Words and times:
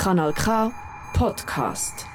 Kanal 0.00 0.32
K 0.32 0.72
Podcast. 1.12 2.06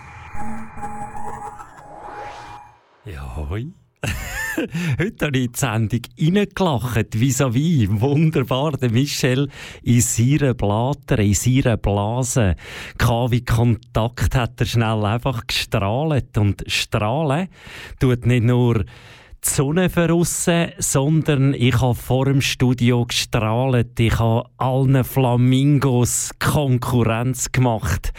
Ja, 3.06 3.36
hoi. 3.36 3.68
Heute 4.98 5.26
habe 5.28 5.38
ich 5.38 5.52
die 5.52 5.60
Sendung 5.60 6.02
reingelacht, 6.20 7.14
vis-à-vis. 7.14 7.88
Wunderbar, 8.02 8.72
der 8.72 8.90
Michel 8.90 9.52
in 9.84 10.02
seiner 10.02 10.56
Blatter, 10.56 11.20
in 11.20 11.36
seiner 11.36 11.78
Blase. 11.78 12.56
KW 12.98 13.42
Kontakt 13.42 14.34
hat 14.34 14.60
er 14.60 14.66
schnell 14.66 15.06
einfach 15.06 15.46
gestrahlt. 15.46 16.36
Und 16.40 16.64
strahlen 16.66 17.50
tut 18.00 18.26
nicht 18.26 18.46
nur 18.46 18.84
die 19.46 19.50
Sonne 19.50 19.90
verrissen, 19.90 20.72
sondern 20.78 21.54
ich 21.54 21.80
habe 21.80 21.96
vor 21.96 22.26
dem 22.26 22.42
Studio 22.42 23.06
gestrahlt. 23.06 24.00
Ich 24.00 24.18
habe 24.18 24.50
allen 24.58 25.04
Flamingos 25.04 26.32
Konkurrenz 26.40 27.52
gemacht. 27.52 28.12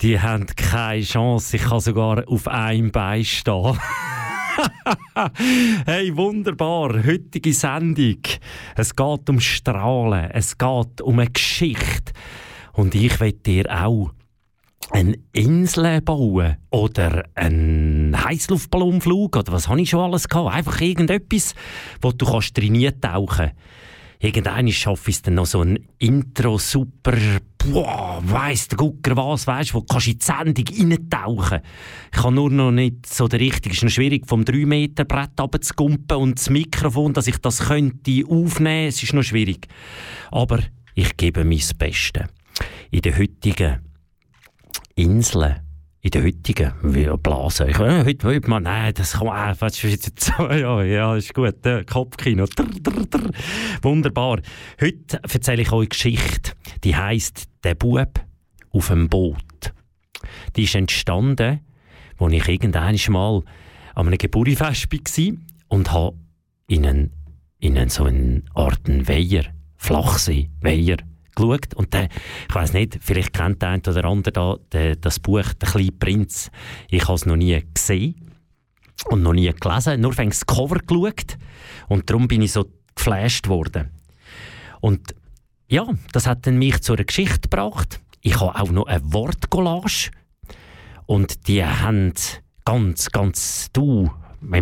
Die 0.00 0.20
haben 0.20 0.46
keine 0.46 1.02
Chance. 1.02 1.56
Ich 1.56 1.62
kann 1.62 1.80
sogar 1.80 2.28
auf 2.28 2.46
einem 2.48 2.92
Bein 2.92 3.24
stehen. 3.24 3.78
hey, 5.86 6.16
wunderbar. 6.16 7.04
Heutige 7.04 7.52
Sendung. 7.52 8.20
Es 8.76 8.94
geht 8.94 9.28
um 9.28 9.40
Strahlen. 9.40 10.30
Es 10.30 10.56
geht 10.56 11.00
um 11.00 11.18
eine 11.18 11.30
Geschichte. 11.30 12.12
Und 12.72 12.94
ich 12.94 13.18
will 13.20 13.32
dir 13.32 13.66
auch 13.68 14.12
eine 14.92 15.16
Insel 15.32 16.00
bauen 16.02 16.56
oder 16.70 17.24
einen 17.34 18.14
Heißluftballonflug 18.24 19.36
oder 19.36 19.52
was 19.52 19.68
habe 19.68 19.80
ich 19.80 19.90
schon 19.90 20.00
alles 20.00 20.28
gehabt? 20.28 20.54
Einfach 20.54 20.80
irgendetwas, 20.80 21.54
wo 22.00 22.12
du 22.12 22.26
kannst 22.26 22.54
trainieren 22.54 23.00
tauchen. 23.00 23.52
Irgendwann 24.20 24.70
schaffe 24.70 25.10
ich 25.10 25.16
es 25.16 25.22
dann 25.22 25.34
noch 25.34 25.46
so 25.46 25.62
ein 25.62 25.80
Intro 25.98 26.56
super, 26.56 27.16
boah, 27.58 28.20
weiss 28.22 28.68
der 28.68 28.78
Gucker 28.78 29.16
was, 29.16 29.48
weißt, 29.48 29.74
wo 29.74 29.80
du 29.80 29.96
in 29.96 30.18
die 30.18 30.24
Sendung 30.24 30.64
reintauchen. 30.92 31.60
Ich 32.14 32.20
kann 32.20 32.34
nur 32.34 32.50
noch 32.50 32.70
nicht 32.70 33.04
so 33.06 33.26
der 33.26 33.40
richtige, 33.40 33.74
ist 33.74 33.82
noch 33.82 33.90
schwierig, 33.90 34.28
vom 34.28 34.44
3 34.44 34.64
Meter 34.64 35.04
Brett 35.06 35.40
runterzugumpen 35.40 36.18
und 36.18 36.38
das 36.38 36.50
Mikrofon, 36.50 37.14
dass 37.14 37.26
ich 37.26 37.38
das 37.38 37.64
könnte 37.66 38.22
aufnehmen, 38.28 38.86
es 38.86 39.02
ist 39.02 39.12
noch 39.12 39.24
schwierig. 39.24 39.66
Aber 40.30 40.60
ich 40.94 41.16
gebe 41.16 41.44
mein 41.44 41.62
Bestes. 41.78 42.26
In 42.92 43.00
der 43.00 43.18
heutigen 43.18 43.80
Inseln, 44.94 45.60
in 46.00 46.10
der 46.10 46.24
heutigen 46.24 46.72
wie 46.82 47.06
Blase. 47.16 47.68
Ich, 47.68 47.78
äh, 47.78 48.04
heute, 48.04 48.26
heute 48.26 48.50
mal, 48.50 48.60
nein, 48.60 48.92
das 48.94 49.12
kann 49.12 49.28
man, 49.28 49.54
äh, 49.54 50.58
ja, 50.60 50.82
ja, 50.82 51.16
ist 51.16 51.32
gut, 51.32 51.64
äh, 51.64 51.84
Kopfkino. 51.84 52.46
Drr, 52.46 52.66
drr, 52.66 53.06
drr. 53.06 53.30
Wunderbar. 53.82 54.40
Heute 54.80 55.20
erzähle 55.22 55.62
ich 55.62 55.72
euch 55.72 55.80
eine 55.80 55.88
Geschichte, 55.88 56.52
die 56.84 56.96
heisst 56.96 57.44
«Der 57.64 57.74
Bub 57.74 58.20
auf 58.70 58.88
dem 58.88 59.08
Boot». 59.08 59.72
Die 60.56 60.64
ist 60.64 60.74
entstanden, 60.74 61.60
als 62.18 62.32
ich 62.32 62.48
irgendwann 62.48 62.96
mal 63.08 63.42
an 63.94 64.06
einem 64.06 64.18
Geburtstagsfest 64.18 65.18
war 65.18 65.34
und 65.68 65.92
habe 65.92 66.16
in 66.66 66.86
einen, 66.86 67.12
in 67.58 67.78
einen 67.78 67.90
so 67.90 68.04
eine 68.04 68.42
Art 68.54 68.82
Weiher, 68.86 69.44
Flachsee, 69.76 70.50
Weiher, 70.60 70.98
geschaut. 71.34 71.74
Und 71.74 71.92
der, 71.92 72.08
ich 72.48 72.54
weiß 72.54 72.72
nicht, 72.72 72.98
vielleicht 73.00 73.32
kennt 73.32 73.62
der 73.62 73.70
eine 73.70 73.82
oder 73.86 74.04
andere 74.04 74.32
da, 74.32 74.56
der, 74.72 74.96
das 74.96 75.20
Buch 75.20 75.52
«Der 75.60 75.68
kleine 75.68 75.92
Prinz». 75.92 76.50
Ich 76.88 77.04
habe 77.04 77.14
es 77.14 77.26
noch 77.26 77.36
nie 77.36 77.62
gesehen 77.74 78.32
und 79.06 79.22
noch 79.22 79.32
nie 79.32 79.52
gelesen, 79.52 80.00
nur 80.00 80.12
fängt 80.12 80.32
das 80.32 80.46
Cover 80.46 80.78
geschaut. 80.78 81.38
Und 81.88 82.08
darum 82.08 82.28
bin 82.28 82.42
ich 82.42 82.52
so 82.52 82.66
geflasht 82.94 83.48
worden. 83.48 83.90
Und 84.80 85.14
ja, 85.68 85.88
das 86.12 86.26
hat 86.26 86.46
dann 86.46 86.58
mich 86.58 86.82
zu 86.82 86.92
einer 86.92 87.04
Geschichte 87.04 87.48
gebracht. 87.48 88.00
Ich 88.20 88.40
habe 88.40 88.60
auch 88.60 88.70
noch 88.70 88.86
eine 88.86 89.00
Wortcollage. 89.12 90.10
Und 91.06 91.48
die 91.48 91.64
haben 91.64 92.12
ganz, 92.64 93.10
ganz 93.10 93.70
du 93.72 94.10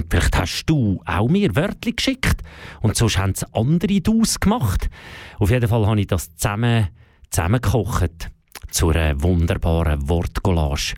vielleicht 0.09 0.37
hast 0.37 0.67
du 0.67 1.01
auch 1.05 1.29
mir 1.29 1.55
Wörter 1.57 1.93
geschickt 1.93 2.43
und 2.81 2.97
sonst 2.97 3.19
haben 3.19 3.33
es 3.33 3.45
andere 3.55 4.01
Daus 4.01 4.39
gemacht. 4.41 4.89
Auf 5.39 5.51
jeden 5.51 5.69
Fall 5.69 5.87
habe 5.87 6.01
ich 6.01 6.07
das 6.07 6.35
zusammen, 6.37 6.89
zusammengekocht 7.31 8.31
zu 8.71 8.91
einer 8.91 9.21
wunderbaren 9.23 10.09
Wortcollage. 10.09 10.95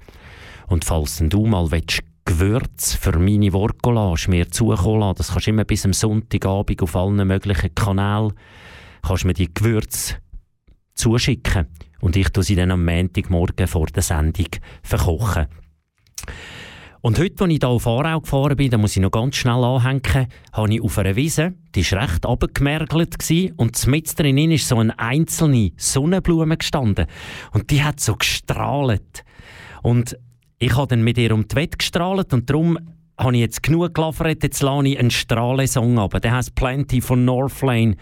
Und 0.66 0.84
falls 0.84 1.22
du 1.22 1.46
mal 1.46 1.70
willst, 1.70 2.02
Gewürz 2.24 2.94
für 2.94 3.18
meine 3.18 3.52
Wortcollage 3.52 4.30
mir 4.30 4.50
zukommen 4.50 5.00
lassen, 5.00 5.18
das 5.18 5.32
kannst 5.32 5.46
du 5.46 5.50
immer 5.50 5.64
bis 5.64 5.84
am 5.84 5.92
Sonntagabend 5.92 6.80
auf 6.82 6.94
allen 6.94 7.26
möglichen 7.26 7.74
Kanälen, 7.74 8.32
kannst 9.02 9.24
mir 9.24 9.34
die 9.34 9.52
Gewürze 9.52 10.16
zuschicken 10.94 11.66
und 12.00 12.16
ich 12.16 12.28
tue 12.30 12.44
sie 12.44 12.54
dann 12.54 12.70
am 12.70 12.84
Montagmorgen 12.84 13.66
vor 13.66 13.86
der 13.86 14.02
Sendung 14.02 14.46
verkochen. 14.82 15.46
Und 17.02 17.18
heute, 17.18 17.42
als 17.42 17.52
ich 17.52 17.58
hier 17.58 17.68
auf 17.68 17.86
Aarau 17.88 18.20
gefahren 18.20 18.56
bin, 18.56 18.70
da 18.70 18.78
muss 18.78 18.94
ich 18.94 19.02
noch 19.02 19.10
ganz 19.10 19.34
schnell 19.34 19.64
anhängen, 19.64 20.28
habe 20.52 20.72
ich 20.72 20.80
auf 20.80 20.98
einer 20.98 21.16
Wiese, 21.16 21.52
die 21.74 21.90
war 21.90 22.02
recht 22.02 22.24
abgemergelt 22.24 23.18
und 23.56 23.86
mit 23.88 24.18
drin 24.18 24.52
ist 24.52 24.68
so 24.68 24.78
eine 24.78 24.96
einzelne 25.00 25.72
Sonnenblume 25.76 26.56
gestanden. 26.56 27.06
Und 27.50 27.70
die 27.72 27.82
hat 27.82 27.98
so 27.98 28.14
gestrahlt. 28.14 29.24
Und 29.82 30.16
ich 30.60 30.76
habe 30.76 30.86
dann 30.86 31.02
mit 31.02 31.18
ihr 31.18 31.34
um 31.34 31.48
die 31.48 31.56
Wette 31.56 31.78
gestrahlt 31.78 32.32
und 32.32 32.48
darum 32.48 32.78
habe 33.18 33.34
ich 33.34 33.40
jetzt 33.40 33.64
genug 33.64 33.94
gelaufen, 33.94 34.36
jetzt 34.40 34.62
lasse 34.62 34.86
ich 34.86 34.98
einen 34.98 35.10
Strahlesong 35.10 35.98
ab. 35.98 36.20
Der 36.22 36.36
heißt 36.36 36.54
Plenty 36.54 37.00
von 37.00 37.24
Northlane. 37.24 37.96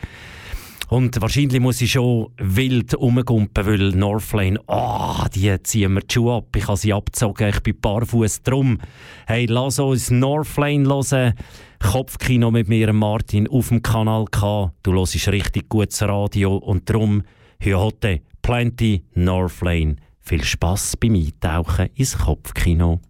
Und 0.91 1.21
wahrscheinlich 1.21 1.61
muss 1.61 1.81
ich 1.81 1.93
schon 1.93 2.33
wild 2.37 2.99
rumgumpen, 2.99 3.65
weil 3.65 3.91
Northlane, 3.93 4.59
ah, 4.67 5.23
oh, 5.23 5.29
die 5.33 5.57
ziehen 5.63 5.95
mir 5.95 6.01
die 6.01 6.13
Schuhe 6.13 6.39
ab. 6.39 6.57
Ich 6.57 6.67
habe 6.67 6.77
sie 6.77 6.93
abgezogen, 6.93 7.49
ich 7.49 7.61
bin 7.61 7.81
barfuß 7.81 8.43
drum. 8.43 8.79
Hey, 9.29 9.47
lass 9.47 9.79
uns 9.79 10.11
Northlane 10.11 10.89
hören. 10.89 11.35
Kopfkino 11.79 12.51
mit 12.51 12.69
mir, 12.69 12.93
Martin, 12.93 13.47
auf 13.47 13.69
dem 13.69 13.83
Kanal 13.83 14.25
K. 14.33 14.73
Du 14.83 14.93
hörst 14.95 15.29
richtig 15.29 15.69
gutes 15.69 16.03
Radio 16.03 16.57
und 16.57 16.91
drum 16.91 17.23
heute 17.65 18.23
Plenty 18.43 19.05
Northlane. 19.15 19.95
Viel 20.19 20.43
Spass 20.43 20.97
beim 20.97 21.15
Eintauchen 21.15 21.91
ins 21.95 22.19
Kopfkino. 22.19 23.01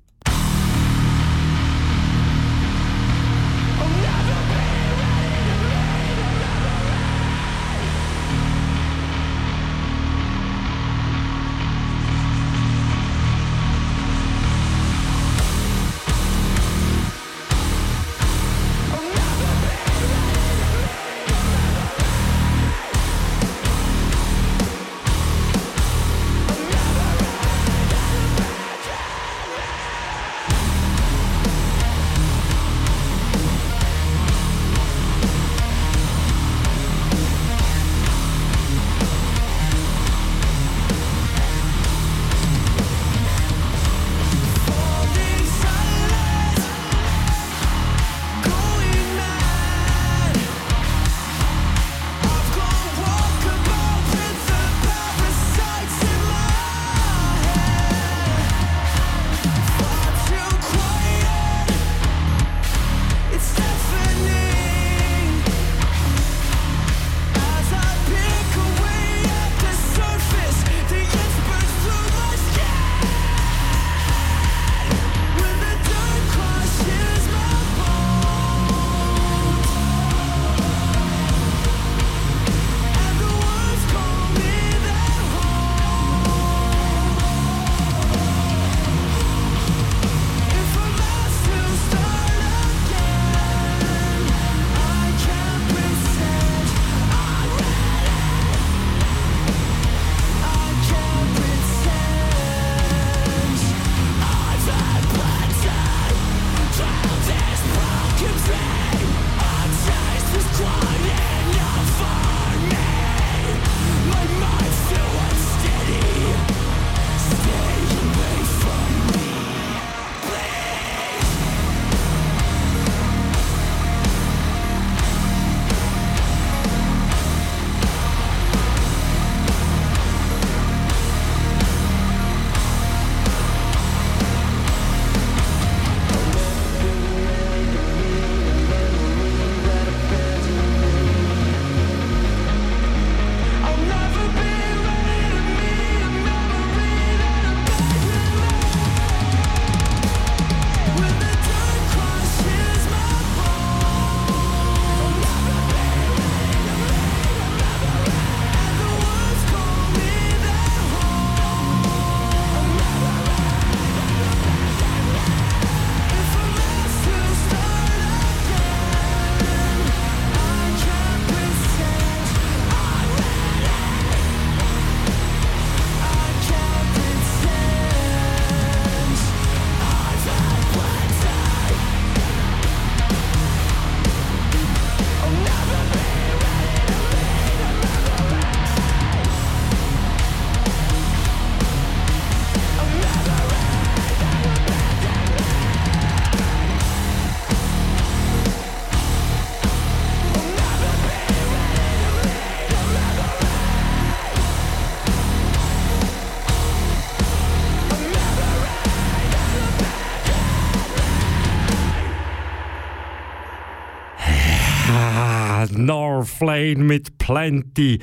Northlane 216.20 216.84
mit 216.84 217.16
Plenty. 217.16 217.98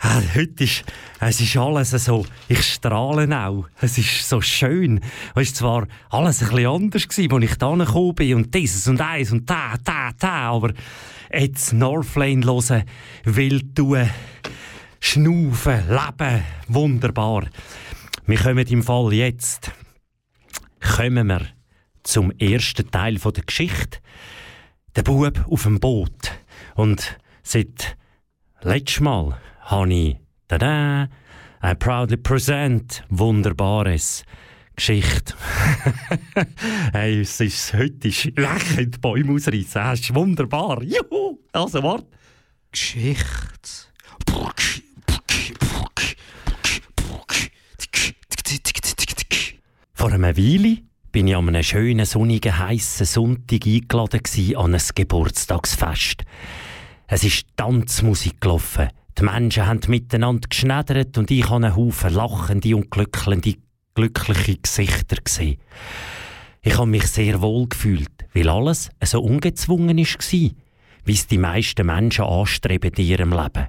Ah, 0.00 0.20
heute 0.34 0.64
ist, 0.64 0.84
es 1.20 1.40
ist 1.40 1.56
alles 1.56 1.90
so, 1.90 2.26
ich 2.48 2.62
strahle 2.62 3.28
auch. 3.36 3.68
Es 3.80 3.96
ist 3.96 4.28
so 4.28 4.40
schön. 4.40 5.00
Es 5.34 5.62
war 5.62 5.86
zwar 5.86 5.88
alles 6.10 6.42
ein 6.42 6.48
bisschen 6.48 6.66
anders 6.66 7.08
gewesen, 7.08 7.32
als 7.32 7.44
ich 7.44 7.54
da 7.56 7.74
gekommen 7.74 8.14
bin 8.14 8.34
und 8.34 8.54
dieses 8.54 8.88
und 8.88 9.00
eins 9.00 9.30
und 9.30 9.48
da, 9.48 9.74
da, 9.84 10.10
da, 10.18 10.50
aber 10.50 10.72
jetzt 11.32 11.72
Northlane 11.72 12.44
hören, 12.44 12.84
wild 13.24 13.76
tun, 13.76 14.10
schnaufen, 14.98 15.82
leben, 15.88 16.42
wunderbar. 16.66 17.46
Wir 18.26 18.38
kommen 18.38 18.66
im 18.66 18.82
Fall 18.82 19.12
jetzt, 19.12 19.70
kommen 20.96 21.28
wir 21.28 21.42
zum 22.02 22.32
ersten 22.32 22.90
Teil 22.90 23.18
der 23.18 23.44
Geschichte. 23.44 23.98
Der 24.96 25.02
Bub 25.02 25.44
auf 25.48 25.62
dem 25.62 25.78
Boot. 25.78 26.32
Und 26.74 27.18
seit 27.48 27.96
letztem 28.60 29.04
Mal 29.04 29.40
habe 29.60 29.92
ich 29.94 30.16
tada, 30.48 31.08
I 31.64 31.74
proudly 31.74 32.18
present 32.18 33.02
wunderbares 33.08 34.22
Geschichte. 34.76 35.34
hey, 36.92 37.20
es 37.20 37.40
ist 37.40 37.72
heute 37.72 38.08
ist 38.08 38.24
lächelnd 38.36 38.96
die 38.96 38.98
Bäume 39.00 39.32
ausreißen. 39.34 39.82
Es 39.92 40.00
ist 40.00 40.14
wunderbar. 40.14 40.82
Juhu! 40.82 41.38
Also, 41.52 41.82
warte. 41.82 42.06
Geschichte. 42.70 43.88
Vor 49.94 50.12
einer 50.12 50.36
Weile 50.36 50.78
bin 51.10 51.26
ich 51.26 51.34
an 51.36 51.48
einem 51.48 51.62
schönen, 51.62 52.06
sonnigen, 52.06 52.58
heißen 52.58 53.06
Sonntag 53.06 53.66
eingeladen 53.66 54.56
an 54.56 54.74
ein 54.74 54.82
Geburtstagsfest. 54.94 56.24
Es 57.10 57.24
ist 57.24 57.46
Tanzmusik 57.56 58.38
gelaufen. 58.38 58.90
Die 59.18 59.24
Menschen 59.24 59.66
haben 59.66 59.80
miteinander 59.88 60.46
geschneddert 60.46 61.16
und 61.16 61.30
ich 61.30 61.48
habe 61.48 61.64
einen 61.64 61.74
Haufen 61.74 62.12
lachende 62.12 62.76
und 62.76 62.90
glückliche, 62.90 63.56
glückliche 63.94 64.58
Gesichter 64.58 65.16
gesehen. 65.16 65.56
Ich 66.60 66.76
habe 66.76 66.86
mich 66.86 67.06
sehr 67.06 67.40
wohl 67.40 67.66
gefühlt, 67.66 68.26
weil 68.34 68.50
alles 68.50 68.90
so 69.02 69.22
ungezwungen 69.22 69.96
war, 69.96 70.04
wie 71.04 71.12
es 71.12 71.26
die 71.26 71.38
meisten 71.38 71.86
Menschen 71.86 72.26
anstreben 72.26 72.92
in 72.92 73.04
ihrem 73.06 73.32
Leben. 73.32 73.68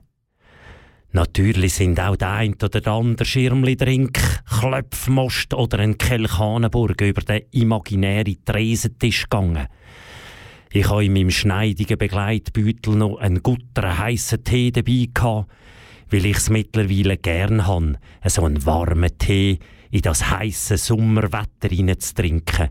Natürlich 1.13 1.75
sind 1.75 1.97
auch 1.97 2.17
der 2.17 2.33
ein 2.33 2.55
oder 2.55 2.81
der 2.81 2.91
andere 2.91 3.25
Schirmli-Drink, 3.25 4.19
Klöpfmost 4.59 5.53
oder 5.53 5.79
ein 5.79 5.97
Kelchanenburg 5.97 6.99
über 7.01 7.21
den 7.21 7.43
imaginären 7.51 8.43
Tresentisch 8.43 9.23
gegangen. 9.23 9.67
Ich 10.71 10.87
habe 10.87 11.05
in 11.05 11.13
meinem 11.13 11.31
schneidigen 11.31 11.97
Begleitbeutel 11.97 12.95
noch 12.95 13.17
einen 13.17 13.41
gutteren 13.41 13.97
heissen 13.97 14.43
Tee 14.43 14.71
dabei 14.71 15.07
gehabt, 15.11 15.49
weil 16.11 16.25
ich 16.25 16.37
es 16.37 16.49
mittlerweile 16.51 17.17
gern 17.17 17.65
habe, 17.65 17.95
so 18.25 18.45
einen 18.45 18.65
warmen 18.65 19.17
Tee 19.17 19.57
in 19.89 20.01
das 20.01 20.29
heiße 20.29 20.77
Sommerwetter 20.77 21.69
trinken 22.15 22.69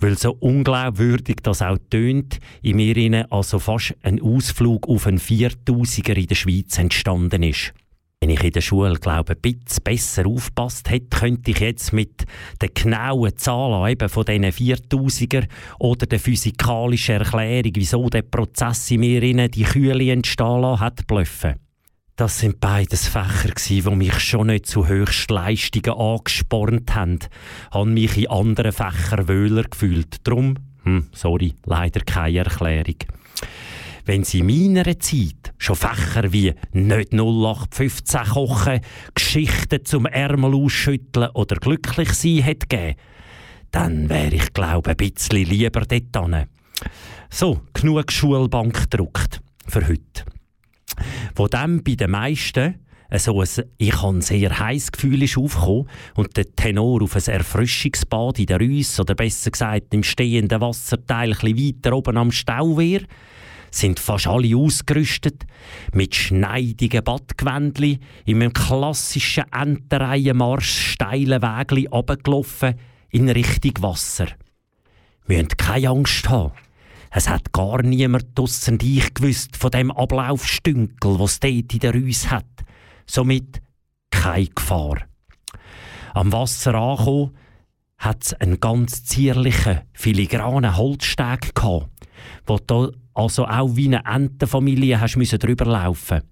weil 0.00 0.16
so 0.16 0.36
unglaubwürdig 0.38 1.38
das 1.42 1.62
auch 1.62 1.78
tönt, 1.90 2.38
in 2.62 2.76
mir 2.76 3.26
also 3.30 3.58
fast 3.58 3.96
ein 4.02 4.22
Ausflug 4.22 4.88
auf 4.88 5.06
einen 5.06 5.18
4000er 5.18 6.16
in 6.16 6.26
der 6.26 6.34
Schweiz 6.36 6.78
entstanden 6.78 7.42
ist. 7.42 7.72
Wenn 8.20 8.30
ich 8.30 8.42
in 8.42 8.50
der 8.50 8.60
Schule, 8.62 8.98
glaube 8.98 9.36
ich, 9.44 9.54
ein 9.54 9.58
bisschen 9.58 9.84
besser 9.84 10.26
aufpasst 10.26 10.90
hätte, 10.90 11.18
könnte 11.18 11.52
ich 11.52 11.60
jetzt 11.60 11.92
mit 11.92 12.24
den 12.60 12.70
genauen 12.74 13.36
Zahlen 13.36 13.92
eben 13.92 14.08
von 14.08 14.24
diesen 14.24 14.44
4000er 14.44 15.46
oder 15.78 16.06
der 16.06 16.18
physikalischen 16.18 17.16
Erklärung, 17.16 17.72
wieso 17.74 18.08
der 18.08 18.22
Prozess 18.22 18.90
in 18.90 19.00
mir 19.00 19.22
innen 19.22 19.50
die 19.52 19.62
Kühle 19.62 20.12
entstehen 20.12 20.62
lassen 20.62 20.80
hat, 20.80 21.06
blöffen. 21.06 21.54
Das 22.16 22.40
sind 22.40 22.58
beides 22.58 23.06
Fächer, 23.06 23.54
die 23.54 23.82
mich 23.94 24.18
schon 24.18 24.48
nicht 24.48 24.66
zu 24.66 24.88
Höchstleistungen 24.88 25.96
angespornt 25.96 26.92
haben. 26.96 27.20
Haben 27.70 27.94
mich 27.94 28.18
in 28.18 28.26
anderen 28.26 28.72
Fächern 28.72 29.28
wöhler 29.28 29.62
gefühlt. 29.62 30.26
Drum, 30.26 30.56
hm, 30.82 31.06
sorry, 31.12 31.54
leider 31.64 32.00
keine 32.00 32.38
Erklärung. 32.38 32.96
Wenn 34.08 34.24
sie 34.24 34.38
in 34.38 34.46
meiner 34.46 34.98
Zeit 34.98 35.52
schon 35.58 35.76
Fächer 35.76 36.32
wie 36.32 36.54
nicht 36.72 37.12
0815 37.12 38.20
kochen, 38.24 38.80
Geschichten 39.14 39.84
zum 39.84 40.06
Ärmel 40.06 40.54
ausschütteln 40.54 41.28
oder 41.34 41.56
glücklich 41.56 42.14
sein 42.14 42.38
hätte 42.38 42.66
gegeben, 42.68 42.98
dann 43.70 44.08
wäre 44.08 44.34
ich, 44.34 44.54
glaube 44.54 44.92
ein 44.92 44.96
bisschen 44.96 45.44
lieber 45.44 45.82
dort 45.82 46.46
So, 47.28 47.60
genug 47.74 48.10
Schulbank 48.10 48.90
gedruckt 48.90 49.42
für 49.66 49.86
heute. 49.86 50.24
Wo 51.34 51.46
dann 51.46 51.84
bei 51.84 51.94
den 51.94 52.10
meisten 52.10 52.76
so 53.14 53.42
ein, 53.42 53.48
ich 53.76 54.02
habe 54.02 54.16
ein 54.16 54.22
sehr 54.22 54.58
heißes 54.58 54.92
Gefühl 54.92 55.22
ist 55.22 55.36
aufgekommen 55.36 55.86
und 56.14 56.34
der 56.34 56.50
Tenor 56.56 57.02
auf 57.02 57.14
ein 57.14 57.34
Erfrischungsbad 57.34 58.38
in 58.38 58.46
der 58.46 58.58
Rüss 58.58 58.98
oder 58.98 59.14
besser 59.14 59.50
gesagt 59.50 59.92
im 59.92 60.02
stehenden 60.02 60.62
Wasserteil 60.62 61.34
ein 61.34 61.58
weiter 61.58 61.94
oben 61.94 62.16
am 62.16 62.32
Stauwehr 62.32 63.02
sind 63.70 64.00
fast 64.00 64.26
alle 64.26 64.56
ausgerüstet 64.56 65.44
mit 65.92 66.14
schneidigen 66.14 67.04
Badgewändli 67.04 67.98
in 68.24 68.42
einem 68.42 68.52
klassischen 68.52 69.44
Entenreihenmarsch 69.52 70.92
steilen 70.92 71.42
Wägli 71.42 71.86
runtergelaufen 71.86 72.74
in 73.10 73.28
Richtung 73.28 73.72
Wasser. 73.80 74.28
Wir 75.26 75.38
müssen 75.38 75.56
keine 75.56 75.90
Angst 75.90 76.28
haben. 76.28 76.52
Es 77.10 77.28
hat 77.28 77.52
gar 77.52 77.82
niemand 77.82 78.38
draussen 78.38 78.78
dich 78.78 79.14
gewusst 79.14 79.56
von 79.56 79.70
dem 79.70 79.90
Ablaufstünkel, 79.90 81.18
was 81.18 81.40
dort 81.40 81.72
in 81.72 81.78
der 81.80 81.94
Rüs 81.94 82.30
hat. 82.30 82.44
Somit 83.06 83.62
keine 84.10 84.48
Gefahr. 84.48 84.98
Am 86.14 86.32
Wasser 86.32 86.74
angekommen, 86.74 87.34
hat 87.98 88.24
es 88.24 88.34
einen 88.34 88.60
ganz 88.60 89.04
zierlichen, 89.04 89.80
filigranen 89.92 90.76
Holzsteg 90.76 91.54
gehabt, 91.54 91.88
wo 92.46 92.58
also 93.18 93.46
auch 93.46 93.74
wie 93.74 93.86
eine 93.86 94.04
Entenfamilie 94.04 95.00
müssen 95.16 95.38
drüber 95.40 95.64
laufen. 95.64 96.22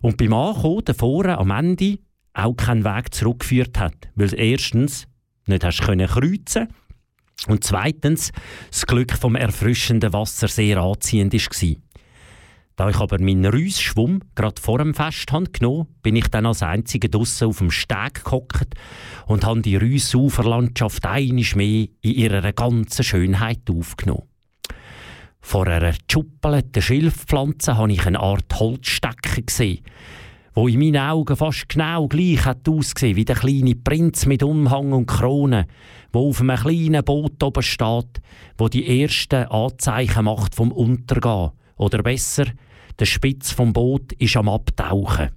Und 0.00 0.16
beim 0.16 0.32
Ankommen, 0.32 0.84
davor 0.84 1.26
am 1.26 1.50
Ende, 1.50 1.98
auch 2.34 2.54
keinen 2.54 2.84
Weg 2.84 3.12
zurückgeführt 3.12 3.80
hat, 3.80 3.96
weil 4.14 4.32
erstens 4.38 5.08
nicht 5.46 5.64
hast 5.64 5.82
können 5.82 6.06
kreuzen 6.06 6.68
und 7.48 7.64
zweitens, 7.64 8.30
das 8.70 8.86
Glück 8.86 9.12
vom 9.12 9.34
erfrischenden 9.34 10.12
Wasser 10.12 10.46
sehr 10.46 10.78
anziehend 10.78 11.34
war. 11.34 11.76
Da 12.76 12.90
ich 12.90 12.96
aber 12.96 13.20
meinen 13.20 13.46
Reusschwumm 13.46 14.20
gerade 14.36 14.62
vor 14.62 14.78
dem 14.78 14.94
Fest 14.94 15.26
genommen 15.52 15.88
bin 16.02 16.14
ich 16.14 16.28
dann 16.28 16.46
als 16.46 16.62
Einziger 16.62 17.08
draussen 17.08 17.48
auf 17.48 17.58
dem 17.58 17.72
Steg 17.72 18.22
gehockt 18.24 18.74
und 19.26 19.44
habe 19.44 19.62
die 19.62 19.74
Reusuferlandschaft 19.74 21.04
einisch 21.06 21.56
mehr 21.56 21.88
in 22.02 22.14
ihrer 22.14 22.52
ganzen 22.52 23.02
Schönheit 23.02 23.68
aufgenommen. 23.68 24.28
Vor 25.40 25.66
einer 25.66 25.92
geschuppelten 26.06 26.82
Schilfpflanze 26.82 27.76
habe 27.76 27.92
ich 27.92 28.06
eine 28.06 28.20
Art 28.20 28.58
Holzstecken 28.58 29.46
gesehen, 29.46 29.80
wo 30.54 30.68
in 30.68 30.78
meinen 30.78 30.96
Augen 30.96 31.36
fast 31.36 31.68
genau 31.68 32.08
gleich 32.08 32.44
hat 32.44 32.68
ausgesehen 32.68 33.16
wie 33.16 33.24
der 33.24 33.36
kleine 33.36 33.74
Prinz 33.74 34.26
mit 34.26 34.42
Umhang 34.42 34.92
und 34.92 35.06
Krone, 35.06 35.66
wo 36.12 36.28
auf 36.28 36.40
einem 36.40 36.56
kleinen 36.56 37.04
Boot 37.04 37.42
oben 37.42 37.62
steht, 37.62 38.20
wo 38.56 38.68
die 38.68 39.02
ersten 39.02 39.46
Anzeichen 39.46 40.24
macht 40.24 40.54
vom 40.54 40.72
Untergehen. 40.72 41.50
Oder 41.76 42.02
besser, 42.02 42.46
der 42.98 43.06
Spitz 43.06 43.52
vom 43.52 43.72
Boot 43.72 44.12
ist 44.14 44.36
am 44.36 44.48
Abtauchen. 44.48 45.30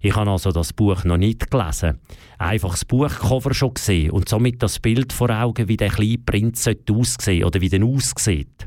Ich 0.00 0.16
habe 0.16 0.30
also 0.30 0.50
das 0.50 0.72
Buch 0.72 1.04
noch 1.04 1.16
nicht 1.16 1.48
gelesen, 1.48 2.00
einfach 2.36 2.72
das 2.72 2.84
Buchcover 2.84 3.54
schon 3.54 3.74
gesehen 3.74 4.10
und 4.10 4.28
somit 4.28 4.60
das 4.60 4.80
Bild 4.80 5.12
vor 5.12 5.30
Augen, 5.30 5.68
wie 5.68 5.76
der 5.76 5.90
kleine 5.90 6.18
Prinz 6.18 6.68
aussehen 6.90 7.44
oder 7.44 7.60
wie 7.60 7.68
der 7.68 7.84
aussieht. 7.84 8.66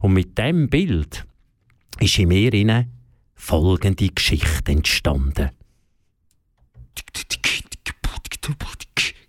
Und 0.00 0.12
mit 0.12 0.36
dem 0.38 0.68
Bild 0.68 1.26
ist 2.00 2.18
in 2.18 2.28
mir 2.28 2.86
folgende 3.34 4.08
Geschichte 4.08 4.72
entstanden. 4.72 5.50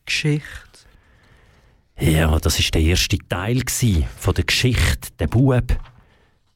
Geschichte. 0.06 0.44
Ja, 2.00 2.40
das 2.40 2.60
ist 2.60 2.74
der 2.74 2.82
erste 2.82 3.18
Teil 3.18 3.62
von 4.18 4.34
der 4.34 4.44
Geschichte, 4.46 5.10
der 5.20 5.28
Bub, 5.28 5.68
der 5.68 5.78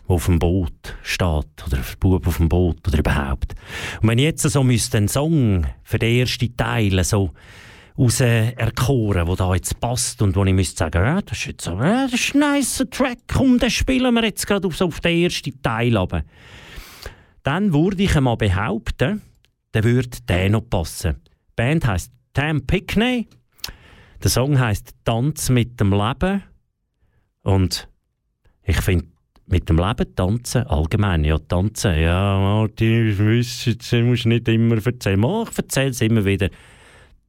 auf 0.07 0.25
dem 0.25 0.39
Boot 0.39 0.95
steht 1.03 1.27
oder 1.65 1.77
der 1.77 1.83
Bub 1.99 2.27
auf 2.27 2.37
dem 2.37 2.49
Boot 2.49 2.87
oder 2.87 2.99
überhaupt. 2.99 3.53
Und 4.01 4.09
wenn 4.09 4.17
ich 4.17 4.25
jetzt 4.25 4.43
so 4.43 4.63
müsste 4.63 4.97
einen 4.97 5.07
Song 5.07 5.67
für 5.83 5.99
den 5.99 6.19
ersten 6.19 6.55
Teil 6.57 7.03
so 7.03 7.31
raus 7.97 8.19
erkoren, 8.19 9.27
wo 9.27 9.35
da 9.35 9.53
jetzt 9.53 9.79
passt 9.79 10.21
und 10.21 10.35
wo 10.35 10.43
ich 10.45 10.53
müsste 10.53 10.77
sagen, 10.77 11.03
ja, 11.03 11.21
das 11.21 11.37
ist 11.37 11.45
jetzt 11.45 11.63
so, 11.63 11.71
ja, 11.71 12.05
das 12.05 12.13
ist 12.13 12.35
ein 12.35 12.55
nicer 12.55 12.89
Track, 12.89 13.19
komm, 13.27 13.59
den 13.59 13.69
spielen 13.69 14.13
wir 14.15 14.23
jetzt 14.23 14.47
gerade 14.47 14.67
auf, 14.67 14.79
auf 14.81 14.99
den 14.99 15.23
ersten 15.23 15.61
Teil 15.61 15.95
runter. 15.95 16.23
Dann 17.43 17.73
würde 17.73 18.03
ich 18.03 18.15
einmal 18.15 18.37
behaupten, 18.37 19.21
der 19.73 19.83
würde 19.83 20.17
der 20.27 20.49
noch 20.49 20.69
passen. 20.69 21.21
Die 21.25 21.31
Band 21.55 21.85
heisst 21.85 22.11
Tam 22.33 22.65
Pickney, 22.65 23.27
der 24.23 24.31
Song 24.31 24.59
heisst 24.59 24.95
Tanz 25.05 25.49
mit 25.49 25.79
dem 25.79 25.91
Leben 25.91 26.43
und 27.43 27.87
ich 28.63 28.77
finde, 28.81 29.05
mit 29.45 29.67
dem 29.69 29.77
Leben 29.77 30.15
tanzen, 30.15 30.65
allgemein, 30.67 31.25
ja, 31.25 31.37
tanzen, 31.37 31.99
ja, 31.99 32.39
Martin, 32.39 33.09
ich 33.09 33.17
wüsste, 33.17 33.75
du 33.75 34.03
musst 34.03 34.25
nicht 34.25 34.47
immer 34.47 34.83
erzählen, 34.83 35.23
oh, 35.23 35.45
ich 35.49 35.57
erzähle 35.57 35.89
es 35.89 36.01
immer 36.01 36.23
wieder 36.25 36.49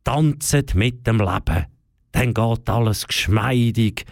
tanzet 0.05 0.75
mit 0.75 1.07
dem 1.07 1.19
Leben. 1.19 1.67
Dann 2.13 2.33
geht 2.33 2.71
alles 2.71 3.09
geschmeidig, 3.09 4.05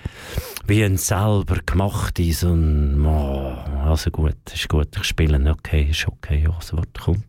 wie 0.66 0.82
ein 0.82 0.96
selber 0.96 1.60
gemacht 1.64 2.18
ist. 2.18 2.42
Und, 2.42 3.04
oh, 3.06 3.54
also 3.84 4.10
gut, 4.10 4.36
ist 4.52 4.68
gut, 4.68 4.88
ich 4.96 5.04
spiele, 5.04 5.38
okay, 5.50 5.88
ist 5.90 6.08
okay, 6.08 6.42
ja, 6.42 6.50
das 6.50 6.72
Wort 6.72 6.98
kommt. 6.98 7.24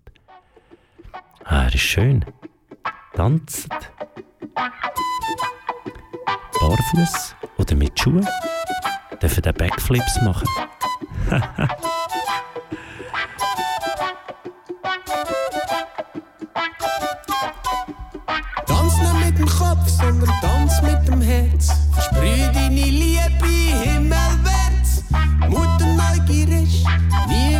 Ah, 1.43 1.65
das 1.65 1.75
ist 1.75 1.81
schön. 1.81 2.25
Tanzt. 3.13 3.69
Barfuß 6.59 7.35
oder 7.57 7.75
mit 7.75 7.99
Schuhen 7.99 8.27
dürfen 9.21 9.41
den 9.43 9.53
Backflips 9.53 10.21
machen. 10.23 10.47
vet. 21.67 22.03
Sprüh 22.03 22.51
deine 22.53 22.85
Liebe, 22.85 23.47
Himmel 23.83 24.17
wird. 24.43 25.49
Mutter 25.49 25.85
neugierig, 25.85 26.83
nie 27.27 27.57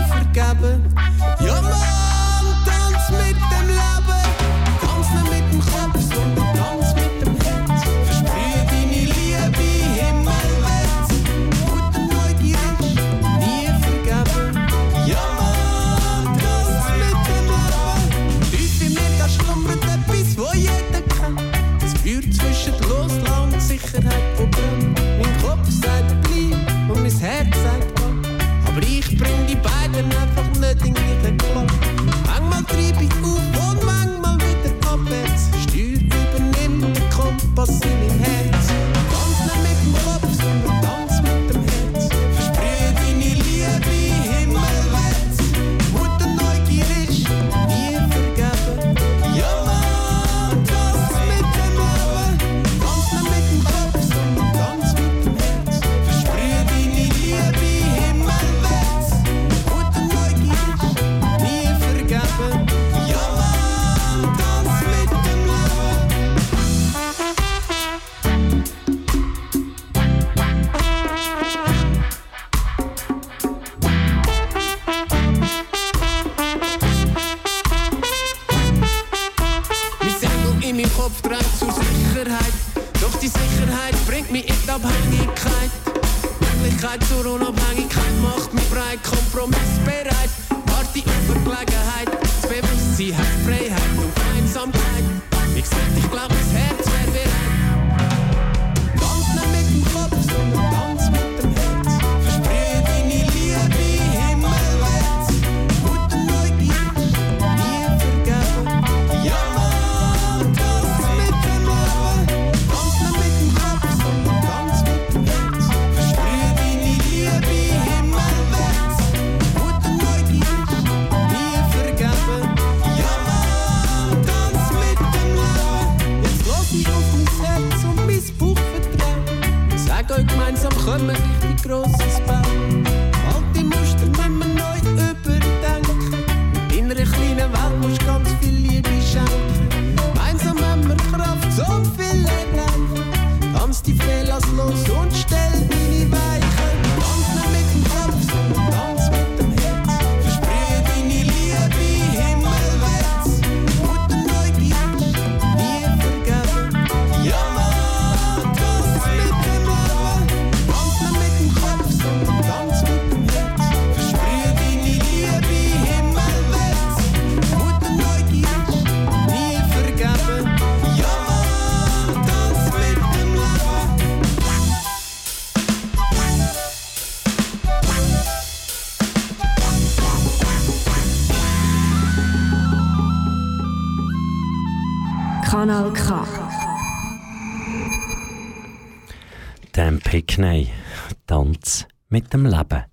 mit 192.14 192.32
dem 192.32 192.46
Leben. 192.46 192.84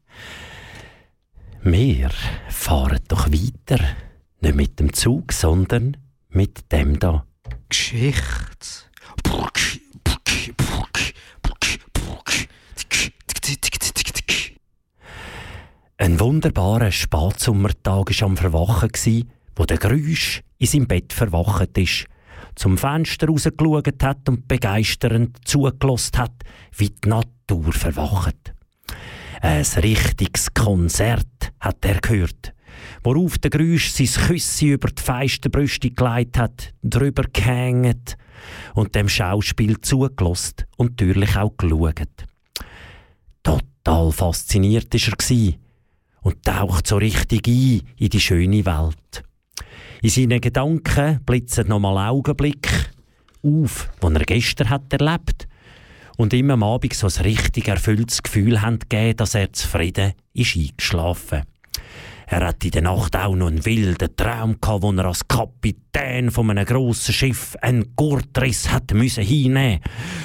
Wir 1.62 2.08
fahren 2.48 3.00
doch 3.06 3.28
weiter, 3.28 3.84
nicht 4.40 4.54
mit 4.54 4.80
dem 4.80 4.94
Zug, 4.94 5.34
sondern 5.34 5.98
mit 6.30 6.72
dem 6.72 6.98
da. 6.98 7.26
Geschichte. 7.68 8.88
Ein 15.98 16.18
wunderbarer 16.18 16.90
Spatsommertag 16.90 18.18
war 18.18 18.26
am 18.26 18.38
Verwachen, 18.38 19.30
wo 19.54 19.66
der 19.66 19.76
Grüsch 19.76 20.40
in 20.56 20.66
seinem 20.66 20.86
Bett 20.86 21.12
verwacht 21.12 21.76
ist, 21.76 22.06
zum 22.54 22.78
Fenster 22.78 23.26
rausgeschaut 23.26 24.02
hat 24.02 24.26
und 24.30 24.48
begeisternd 24.48 25.46
zugelost 25.46 26.16
hat, 26.16 26.32
wie 26.74 26.88
die 26.88 27.08
Natur 27.10 27.74
verwacht. 27.74 28.54
Ein 29.40 29.64
richtiges 29.82 30.52
Konzert, 30.52 31.52
hat 31.60 31.84
er 31.84 31.98
gehört. 32.00 32.52
Worauf 33.02 33.38
der 33.38 33.50
Grüsch 33.50 33.90
sein 33.90 34.26
Küsse 34.26 34.66
über 34.66 34.88
die 34.88 35.02
feisten 35.02 35.50
Brüste 35.50 35.90
gelegt 35.90 36.38
hat, 36.38 36.74
drüber 36.82 37.24
gehängt 37.32 38.16
und 38.74 38.94
dem 38.94 39.08
Schauspiel 39.08 39.80
zugelost 39.80 40.66
und 40.76 41.00
natürlich 41.00 41.36
auch 41.36 41.56
geschaut. 41.56 42.26
Total 43.42 44.12
fasziniert 44.12 44.92
war 44.92 45.30
er 45.30 45.54
und 46.20 46.44
taucht 46.44 46.86
so 46.86 46.98
richtig 46.98 47.48
ein 47.48 47.80
in 47.96 48.10
die 48.10 48.20
schöne 48.20 48.66
Welt. 48.66 49.24
In 50.02 50.10
seinen 50.10 50.40
Gedanken 50.40 51.20
blitzt 51.24 51.66
nochmal 51.66 52.10
Augenblick 52.10 52.68
auf, 53.42 53.88
den 54.02 54.16
er 54.16 54.24
gestern 54.24 54.68
hat 54.68 54.92
erlebt 54.92 55.48
und 56.20 56.34
ihm 56.34 56.50
am 56.50 56.62
Abend 56.62 56.92
so 56.92 57.06
ein 57.06 57.24
richtig 57.24 57.68
erfülltes 57.68 58.22
Gefühl 58.22 58.60
haben 58.60 58.78
gegeben, 58.78 59.16
dass 59.16 59.34
er 59.34 59.54
zufrieden 59.54 60.12
ist 60.34 60.54
eingeschlafen. 60.54 61.44
Er 62.26 62.46
hat 62.46 62.62
in 62.62 62.72
der 62.72 62.82
Nacht 62.82 63.16
auch 63.16 63.34
noch 63.34 63.46
einen 63.46 63.64
wilden 63.64 64.14
Traum 64.16 64.60
gehabt, 64.60 64.82
wo 64.82 64.92
er 64.92 65.06
als 65.06 65.26
Kapitän 65.26 66.30
von 66.30 66.50
einem 66.50 66.66
grossen 66.66 67.14
Schiff 67.14 67.56
einen 67.62 67.96
Gurtriss 67.96 68.68
hinnehmen 68.68 69.80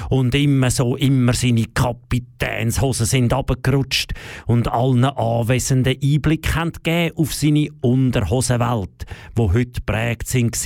und 0.10 0.36
immer 0.36 0.70
so 0.70 0.98
immer 0.98 1.32
seine 1.32 1.64
Kapitänshosen 1.64 3.06
sind 3.06 3.32
abgerutscht 3.32 4.12
und 4.48 4.68
allen 4.68 5.06
Anwesenden 5.06 5.96
Einblick 6.04 6.54
gegeben 6.54 7.16
auf 7.16 7.34
seine 7.34 7.70
Unterhosenwelt, 7.80 9.06
wo 9.34 9.54
heute 9.54 9.80
prägt 9.80 10.28
sind 10.28 10.58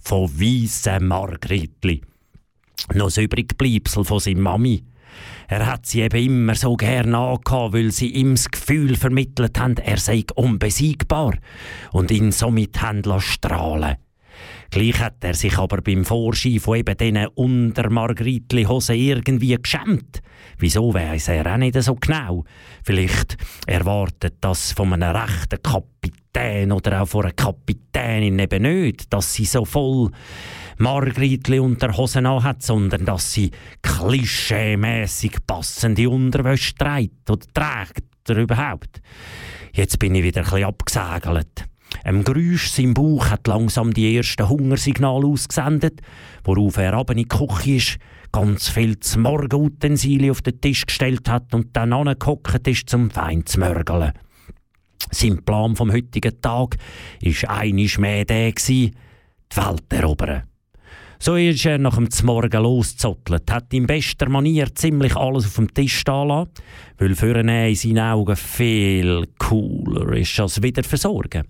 von 0.00 0.30
weißen 0.30 1.04
Margritli. 1.04 2.02
Noch 2.94 3.06
das 3.06 3.18
Übrigbleibsel 3.18 4.04
von 4.04 4.20
seiner 4.20 4.40
Mami. 4.40 4.84
Er 5.48 5.66
hat 5.66 5.86
sie 5.86 6.02
eben 6.02 6.24
immer 6.24 6.54
so 6.54 6.76
gern 6.76 7.14
angehabt, 7.14 7.74
weil 7.74 7.90
sie 7.90 8.08
ihm 8.08 8.34
das 8.34 8.50
Gefühl 8.50 8.96
vermittelt 8.96 9.58
haben, 9.58 9.76
er 9.76 9.98
sei 9.98 10.24
unbesiegbar 10.34 11.34
und 11.92 12.10
ihn 12.10 12.32
somit 12.32 12.80
haben 12.80 13.02
strahlen 13.20 13.96
Gleich 14.70 15.00
hat 15.00 15.24
er 15.24 15.34
sich 15.34 15.58
aber 15.58 15.82
beim 15.82 16.04
Vorschein 16.04 16.60
von 16.60 16.78
eben 16.78 16.96
diesen 16.96 17.26
Untermargritli-Hosen 17.26 18.94
irgendwie 18.94 19.56
geschämt. 19.60 20.22
Wieso 20.58 20.94
weiss 20.94 21.26
er 21.28 21.52
auch 21.52 21.56
nicht 21.56 21.80
so 21.82 21.96
genau. 21.96 22.44
Vielleicht 22.84 23.36
erwartet 23.66 24.36
das 24.40 24.72
von 24.72 24.92
einem 24.92 25.16
rechten 25.16 25.60
Kapitän 25.60 26.70
oder 26.70 27.02
auch 27.02 27.08
von 27.08 27.24
einer 27.24 27.32
Kapitänin 27.32 28.38
eben 28.38 28.62
nicht, 28.62 29.12
dass 29.12 29.34
sie 29.34 29.44
so 29.44 29.64
voll 29.64 30.10
Margritli 30.80 31.58
unter 31.58 31.94
Hosen 31.94 32.26
hat, 32.26 32.62
sondern 32.62 33.04
dass 33.04 33.32
sie 33.32 33.50
klischeemässig 33.82 35.36
passende 35.46 36.08
Unterwäsche 36.08 36.74
trägt 36.74 37.28
oder 37.30 37.46
trägt 37.52 38.30
oder 38.30 38.40
überhaupt. 38.40 39.02
Jetzt 39.74 39.98
bin 39.98 40.14
ich 40.14 40.24
wieder 40.24 40.40
ein 40.40 40.44
bisschen 40.44 40.64
abgesegelt. 40.64 41.66
Ein 42.02 42.24
Geräusch 42.24 42.70
sein 42.70 42.94
Bauch 42.94 43.28
hat 43.30 43.46
langsam 43.46 43.92
die 43.92 44.16
ersten 44.16 44.48
Hungersignale 44.48 45.26
ausgesendet, 45.26 46.00
worauf 46.44 46.78
er 46.78 46.94
ab 46.94 47.10
in 47.10 47.18
die 47.18 47.28
Küche 47.28 47.72
ist, 47.72 47.98
ganz 48.32 48.70
viel 48.70 48.96
Morgenutensilien 49.18 50.30
auf 50.30 50.40
den 50.40 50.62
Tisch 50.62 50.86
gestellt 50.86 51.28
hat 51.28 51.52
und 51.52 51.76
dann 51.76 51.92
angehockt 51.92 52.66
ist 52.66 52.88
zum 52.88 53.10
Fein 53.10 53.44
zu 53.44 53.60
mörgeln. 53.60 54.12
Sein 55.10 55.44
Plan 55.44 55.76
vom 55.76 55.92
heutigen 55.92 56.40
Tag 56.40 56.76
war 57.22 57.50
einisch 57.50 57.98
mehr 57.98 58.24
der, 58.24 58.52
die 58.52 58.92
Welt 59.54 59.92
erobern. 59.92 60.44
So 61.22 61.36
ist 61.36 61.66
er 61.66 61.76
nach 61.76 61.96
dem 61.96 62.08
Morgen 62.22 62.62
losgezottelt, 62.62 63.50
hat 63.50 63.74
in 63.74 63.86
bester 63.86 64.30
Manier 64.30 64.74
ziemlich 64.74 65.14
alles 65.16 65.44
auf 65.44 65.56
dem 65.56 65.74
Tisch 65.74 65.98
stehen 65.98 66.28
lassen, 66.28 66.50
weil 66.96 67.14
für 67.14 67.38
ihn 67.38 67.48
in 67.50 67.74
seinen 67.74 67.98
Augen 67.98 68.36
viel 68.36 69.26
cooler 69.38 70.16
ist 70.16 70.40
als 70.40 70.62
wieder 70.62 70.82
versorgen. 70.82 71.46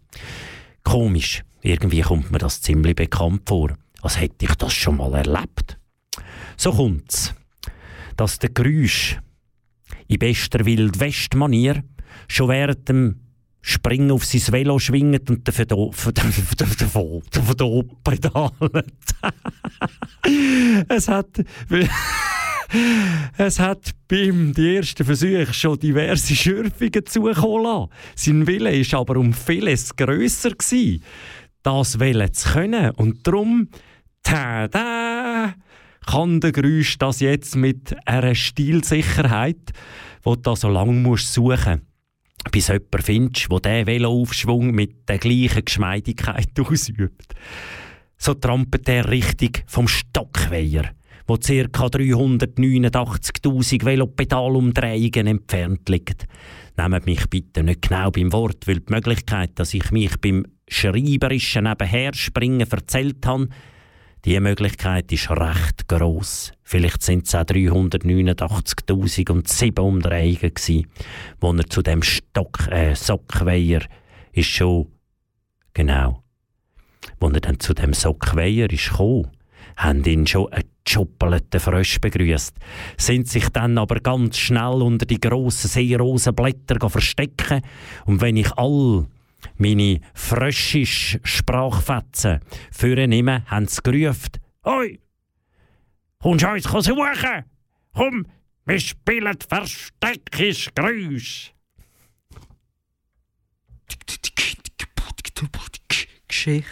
Komisch, 0.82 1.44
irgendwie 1.62 2.00
kommt 2.00 2.32
mir 2.32 2.38
das 2.38 2.60
ziemlich 2.60 2.96
bekannt 2.96 3.42
vor, 3.46 3.76
als 4.02 4.20
hätte 4.20 4.44
ich 4.44 4.56
das 4.56 4.72
schon 4.72 4.96
mal 4.96 5.14
erlebt. 5.14 5.78
So 6.56 6.72
kommt's, 6.72 7.32
dass 8.16 8.40
der 8.40 8.50
Geräusch 8.50 9.20
in 10.08 10.18
bester 10.18 10.64
Wildwest-Manier 10.64 11.84
schon 12.26 12.48
während 12.48 12.88
dem 12.88 13.20
springen 13.62 14.10
auf 14.10 14.24
sein 14.24 14.52
Velo 14.52 14.78
schwingen 14.78 15.20
und 15.28 15.46
dafür 15.46 15.66
davon 15.66 15.92
pedalen. 18.02 18.82
es 20.88 21.08
hat 21.08 21.44
es 23.36 23.58
hat 23.58 23.90
beim 24.08 24.52
ersten 24.54 25.04
Versuchen 25.04 25.52
schon 25.52 25.78
diverse 25.78 26.34
Schürfungen 26.34 27.06
zukommen 27.06 27.64
lassen. 27.64 27.90
Sein 28.14 28.46
Wille 28.46 28.70
war 28.70 29.00
aber 29.00 29.16
um 29.16 29.32
vieles 29.32 29.94
grösser. 29.96 30.50
Gewesen, 30.50 31.02
das 31.62 31.98
Wille 32.00 32.32
zu 32.32 32.48
können. 32.50 32.90
Und 32.92 33.26
darum, 33.26 33.68
tada, 34.22 35.54
kann 36.06 36.40
der 36.40 36.52
Geräusch 36.52 36.96
das 36.98 37.20
jetzt 37.20 37.56
mit 37.56 37.94
einer 38.06 38.34
Stilsicherheit, 38.34 39.72
die 40.24 40.42
du 40.42 40.54
so 40.54 40.68
lange 40.68 40.92
musst 40.92 41.32
suchen 41.32 41.89
bis 42.50 42.68
jemand 42.68 43.02
findest, 43.02 43.50
der 43.50 43.60
diesen 43.60 43.86
Veloaufschwung 43.86 44.70
mit 44.72 45.08
der 45.08 45.18
gleichen 45.18 45.64
Geschmeidigkeit 45.64 46.50
ausübt. 46.58 47.34
So 48.16 48.34
trampelt 48.34 48.88
er 48.88 49.10
richtig 49.10 49.64
vom 49.66 49.88
Stockweiher, 49.88 50.90
wo 51.26 51.36
ca. 51.36 51.46
389.000 51.46 53.84
Velopedalumdrehungen 53.84 55.26
entfernt 55.26 55.88
liegt. 55.88 56.26
Nehmt 56.76 57.06
mich 57.06 57.26
bitte 57.28 57.62
nicht 57.62 57.82
genau 57.82 58.10
beim 58.10 58.32
Wort, 58.32 58.66
weil 58.66 58.80
die 58.80 58.92
Möglichkeit, 58.92 59.52
dass 59.58 59.74
ich 59.74 59.90
mich 59.90 60.18
beim 60.20 60.46
schreiberischen 60.68 61.64
Nebenherspringen 61.64 62.66
verzählt 62.66 63.26
habe, 63.26 63.48
die 64.24 64.40
Möglichkeit 64.40 65.12
ist 65.12 65.30
recht 65.30 65.86
gross. 65.88 66.52
Vielleicht 66.62 67.02
sind 67.02 67.26
es 67.26 67.34
auch 67.34 67.44
389.007 67.44 69.78
Umdrehungen 69.80 70.38
gewesen, 70.38 70.86
wo 71.40 71.52
er 71.52 71.66
zu 71.66 71.82
dem 71.82 72.02
Stock, 72.02 72.66
äh, 72.70 72.94
Sockweiher 72.94 73.82
ist 74.32 74.48
schon, 74.48 74.86
genau, 75.72 76.22
wo 77.18 77.28
er 77.28 77.40
dann 77.40 77.60
zu 77.60 77.74
dem 77.74 77.92
Sockweiher 77.94 78.70
ist 78.70 78.90
gekommen, 78.90 79.30
haben 79.76 80.04
ihn 80.04 80.26
schon 80.26 80.52
ein 80.52 80.64
geschoppelten 80.84 81.60
Frösch 81.60 82.00
begrüßt, 82.00 82.54
sind 82.98 83.28
sich 83.28 83.48
dann 83.48 83.78
aber 83.78 84.00
ganz 84.00 84.36
schnell 84.38 84.82
unter 84.82 85.06
die 85.06 85.20
grossen 85.20 85.68
Seerosenblätter 85.68 86.90
verstecken 86.90 87.62
und 88.04 88.20
wenn 88.20 88.36
ich 88.36 88.52
all 88.52 89.06
meine 89.56 90.00
fröschisch 90.14 91.18
Sprachfetzen 91.24 92.40
vornehmen, 92.70 93.44
haben 93.46 93.66
sie 93.66 93.82
gerufen, 93.82 94.40
«Hoi, 94.64 94.98
kommst 96.18 96.44
du 96.44 96.48
uns 96.50 96.86
suchen? 96.86 97.44
Komm, 97.94 98.26
wir 98.64 98.80
spielen 98.80 99.36
Versteckis 99.48 100.68
Geräusch!» 100.74 101.52
Geschichte. 106.30 106.64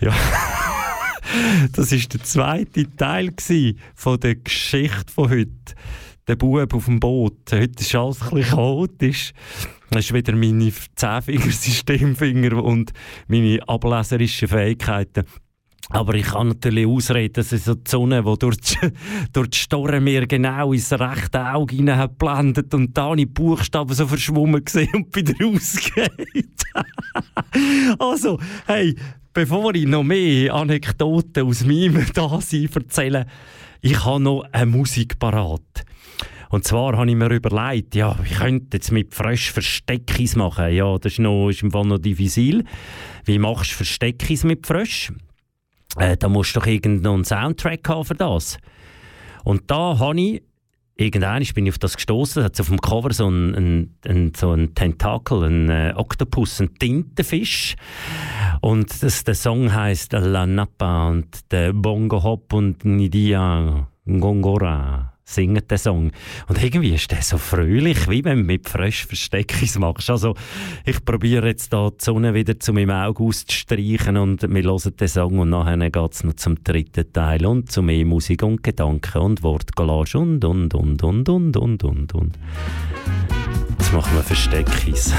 Ja, 0.00 0.14
das 1.72 1.90
ist 1.90 2.12
der 2.12 2.22
zweite 2.22 2.88
Teil 2.96 3.32
von 3.94 4.20
der 4.20 4.36
Geschichte 4.36 5.12
von 5.12 5.30
heute. 5.30 5.74
Der 6.28 6.36
Bub 6.36 6.72
auf 6.72 6.84
dem 6.84 7.00
Boot. 7.00 7.50
Heute 7.50 7.82
ist 7.82 7.94
alles 7.94 8.22
ein 8.22 8.30
bisschen 8.30 8.56
chaotisch. 8.56 9.32
Das 9.90 10.06
ist 10.06 10.14
wieder 10.14 10.34
meine 10.34 10.72
Zehnfinger, 10.96 11.42
Systemfinger 11.50 12.62
und 12.62 12.92
meine 13.28 13.60
ableserischen 13.68 14.48
Fähigkeiten. 14.48 15.24
Aber 15.90 16.14
ich 16.14 16.26
kann 16.26 16.48
natürlich 16.48 16.86
ausreden, 16.86 17.34
dass 17.34 17.52
es 17.52 17.66
so 17.66 17.74
die 17.74 17.90
Sonne, 17.90 18.22
die 18.22 18.38
durch 18.38 18.56
die, 18.56 18.76
durch 19.32 19.50
die 19.50 19.58
Storre 19.58 20.00
mir 20.00 20.26
genau 20.26 20.72
ins 20.72 20.92
rechte 20.92 21.46
Auge 21.52 21.76
hinein 21.76 21.98
hat 21.98 22.18
geblendet 22.18 22.72
und 22.72 22.96
da 22.96 23.14
die 23.14 23.26
Buchstaben 23.26 23.94
so 23.94 24.06
verschwommen 24.06 24.64
gesehen 24.64 24.88
und 24.94 25.14
wieder 25.14 25.34
rausgeht. 25.44 26.64
also, 27.98 28.40
hey, 28.66 28.96
bevor 29.34 29.74
ich 29.74 29.86
noch 29.86 30.04
mehr 30.04 30.54
Anekdoten 30.54 31.46
aus 31.46 31.64
meinem 31.64 32.06
Dasein 32.12 32.70
erzähle, 32.74 33.26
ich 33.82 34.02
habe 34.04 34.22
noch 34.22 34.44
eine 34.52 34.66
Musik 34.66 35.18
parat. 35.18 35.84
Und 36.50 36.64
zwar 36.64 36.96
habe 36.96 37.08
ich 37.08 37.16
mir 37.16 37.30
überlegt, 37.30 37.94
ja, 37.94 38.16
ich 38.24 38.36
könnte 38.36 38.76
jetzt 38.76 38.92
mit 38.92 39.14
Frösch 39.14 39.52
Versteckis 39.52 40.36
machen. 40.36 40.72
Ja, 40.72 40.98
das 40.98 41.12
ist, 41.12 41.18
noch, 41.18 41.48
ist 41.48 41.62
im 41.62 41.70
Fall 41.70 41.86
noch 41.86 41.98
diffizil. 41.98 42.64
Wie 43.24 43.38
machst 43.38 43.72
du 43.72 43.76
Versteckis 43.76 44.44
mit 44.44 44.66
Frösch? 44.66 45.12
Äh, 45.96 46.16
da 46.16 46.28
musst 46.28 46.54
du 46.54 46.60
doch 46.60 46.66
irgendeinen 46.66 47.24
Soundtrack 47.24 47.88
haben 47.88 48.04
für 48.04 48.14
das. 48.14 48.58
Und 49.44 49.70
da 49.70 49.98
habe 49.98 50.20
ich 50.20 50.42
irgendwann 50.96 51.42
bin 51.54 51.66
ich 51.66 51.72
auf 51.72 51.78
das 51.78 51.96
gestoßen, 51.96 52.44
hat 52.44 52.60
auf 52.60 52.68
dem 52.68 52.80
Cover 52.80 53.12
so 53.12 53.28
ein, 53.28 53.54
ein, 53.54 53.96
ein, 54.06 54.32
so 54.34 54.52
ein 54.52 54.74
Tentakel, 54.74 55.44
ein 55.44 55.68
äh, 55.68 55.92
Oktopus, 55.96 56.60
ein 56.60 56.74
Tintenfisch. 56.74 57.76
Und 58.60 59.02
das, 59.02 59.24
der 59.24 59.34
Song 59.34 59.72
heißt 59.72 60.12
La 60.12 60.46
Napa 60.46 61.08
und 61.08 61.50
der 61.52 61.72
Bongo 61.72 62.22
Hop 62.22 62.52
und 62.52 62.84
Nidia 62.84 63.88
Ngongora 64.08 65.13
singen 65.24 65.66
den 65.66 65.78
Song. 65.78 66.12
Und 66.48 66.62
irgendwie 66.62 66.94
ist 66.94 67.10
der 67.10 67.22
so 67.22 67.38
fröhlich, 67.38 68.08
wie 68.08 68.24
wenn 68.24 68.38
du 68.38 68.44
mit 68.44 68.68
frisch 68.68 69.06
Versteckis 69.06 69.78
machst. 69.78 70.10
Also, 70.10 70.34
ich 70.84 71.04
probiere 71.04 71.48
jetzt 71.48 71.72
da 71.72 71.90
die 71.90 72.04
Sonne 72.04 72.34
wieder 72.34 72.58
zu 72.60 72.72
meinem 72.72 72.90
Auge 72.90 73.22
auszustreichen 73.24 74.16
und 74.16 74.42
wir 74.42 74.62
hören 74.62 74.96
den 74.96 75.08
Song 75.08 75.38
und 75.38 75.50
nachher 75.50 75.90
geht 75.90 76.12
es 76.12 76.24
noch 76.24 76.34
zum 76.34 76.62
dritten 76.62 77.12
Teil 77.12 77.46
und 77.46 77.72
zu 77.72 77.82
mehr 77.82 78.04
Musik 78.04 78.42
und 78.42 78.62
Gedanken 78.62 79.18
und 79.18 79.42
Wortcollage 79.42 80.18
und, 80.18 80.44
und, 80.44 80.74
und, 80.74 81.02
und, 81.02 81.28
und, 81.28 81.56
und, 81.56 81.84
und, 81.84 82.14
und. 82.14 82.38
Jetzt 83.78 83.92
machen 83.92 84.14
wir 84.14 84.22
Versteckis. 84.22 85.12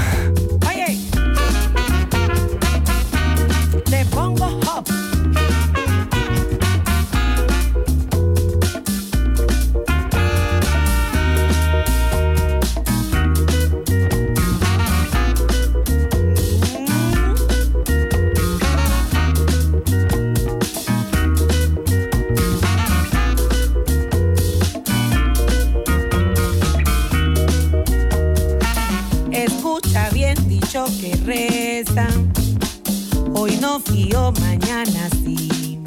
Fiesta. 30.84 32.06
Hoy 33.34 33.56
no 33.60 33.80
fío, 33.80 34.32
mañana 34.40 35.08
sí. 35.24 35.80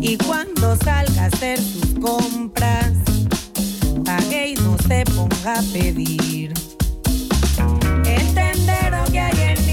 Y 0.00 0.16
cuando 0.16 0.76
salga 0.76 1.24
a 1.24 1.26
hacer 1.26 1.60
sus 1.60 1.94
compras, 2.00 2.92
pague 4.04 4.48
y 4.48 4.54
no 4.56 4.76
se 4.88 5.04
ponga 5.14 5.60
a 5.60 5.62
pedir. 5.72 6.52
El 8.04 8.34
tendero 8.34 9.04
que 9.12 9.20
hay 9.20 9.65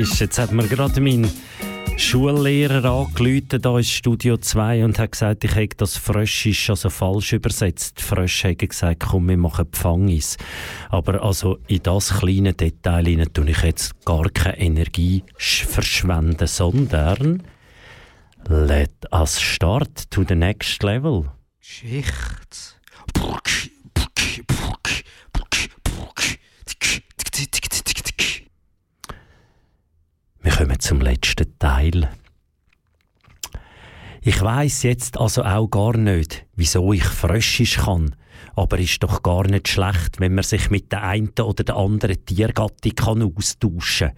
ist. 0.00 0.18
Jetzt 0.20 0.38
hat 0.38 0.52
mir 0.52 0.66
gerade 0.66 1.00
mein 1.00 1.30
Schullehrer 1.96 2.84
angerufen, 2.84 3.60
da 3.60 3.78
ist 3.78 3.90
Studio 3.90 4.38
2 4.38 4.84
und 4.84 4.98
hat 4.98 5.12
gesagt, 5.12 5.44
ich 5.44 5.54
hätte 5.54 5.76
das 5.76 5.96
Fröschisch 5.96 6.70
also 6.70 6.88
falsch 6.88 7.32
übersetzt. 7.34 8.00
Frösch 8.00 8.44
hätte 8.44 8.66
gesagt, 8.68 9.00
komm, 9.00 9.28
wir 9.28 9.36
machen 9.36 9.66
Pfangis. 9.70 10.36
Aber 10.88 11.22
also 11.22 11.58
in 11.68 11.82
das 11.82 12.18
kleine 12.18 12.54
Detail 12.54 13.04
hinein 13.06 13.32
tue 13.32 13.50
ich 13.50 13.62
jetzt 13.62 14.04
gar 14.04 14.28
keine 14.30 14.58
Energie 14.58 15.22
sch- 15.38 15.66
verschwenden, 15.66 16.46
sondern 16.46 17.42
let 18.48 18.92
us 19.12 19.38
start 19.40 20.10
to 20.10 20.24
the 20.26 20.34
next 20.34 20.82
level. 20.82 21.26
Geschichte. 21.60 22.80
Wir 30.42 30.52
kommen 30.52 30.80
zum 30.80 31.02
letzten 31.02 31.58
Teil. 31.58 32.08
Ich 34.22 34.40
weiß 34.40 34.84
jetzt 34.84 35.18
also 35.18 35.44
auch 35.44 35.68
gar 35.68 35.98
nicht, 35.98 36.46
wieso 36.56 36.94
ich 36.94 37.04
fröschisch 37.04 37.76
kann. 37.76 38.16
Aber 38.56 38.78
ist 38.78 39.02
doch 39.02 39.22
gar 39.22 39.46
nicht 39.46 39.68
schlecht, 39.68 40.18
wenn 40.18 40.34
man 40.34 40.44
sich 40.44 40.70
mit 40.70 40.92
der 40.92 41.02
einen 41.02 41.28
oder 41.38 41.62
der 41.62 41.76
anderen 41.76 42.24
Tiergattung 42.24 42.92
kann 42.94 43.22
austauschen. 43.22 44.12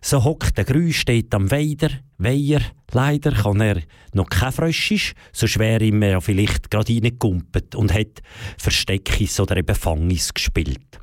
So 0.00 0.24
hockt 0.24 0.56
der 0.56 0.64
Grü 0.64 0.90
steht 0.90 1.34
am 1.34 1.50
Weider, 1.50 1.90
Weiher. 2.16 2.62
Leider 2.90 3.32
kann 3.32 3.60
er 3.60 3.82
noch 4.14 4.30
kein 4.30 4.52
Fröschisch, 4.52 5.12
sonst 5.32 5.58
wäre 5.58 5.84
ihm 5.84 6.02
ja 6.02 6.20
vielleicht 6.20 6.70
gerade 6.70 6.92
reingekumpelt 6.92 7.74
und 7.74 7.92
hat 7.92 8.22
Versteckis 8.56 9.38
oder 9.38 9.58
eben 9.58 9.74
Fangis 9.74 10.32
gespielt. 10.32 10.98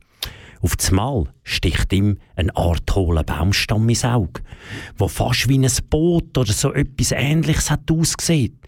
Auf 0.62 0.76
das 0.76 0.92
Mal 0.92 1.26
sticht 1.44 1.94
ihm 1.94 2.18
eine 2.36 2.56
Art 2.56 2.94
hohler 2.94 3.24
Baumstamm 3.24 3.88
ins 3.88 4.04
Auge, 4.04 4.42
wo 4.98 5.08
fast 5.08 5.48
wie 5.48 5.58
ein 5.58 5.72
Boot 5.90 6.38
oder 6.38 6.52
so 6.52 6.74
etwas 6.74 7.12
Ähnliches 7.12 7.72
hat 7.72 7.90
ausgesehen. 7.90 8.60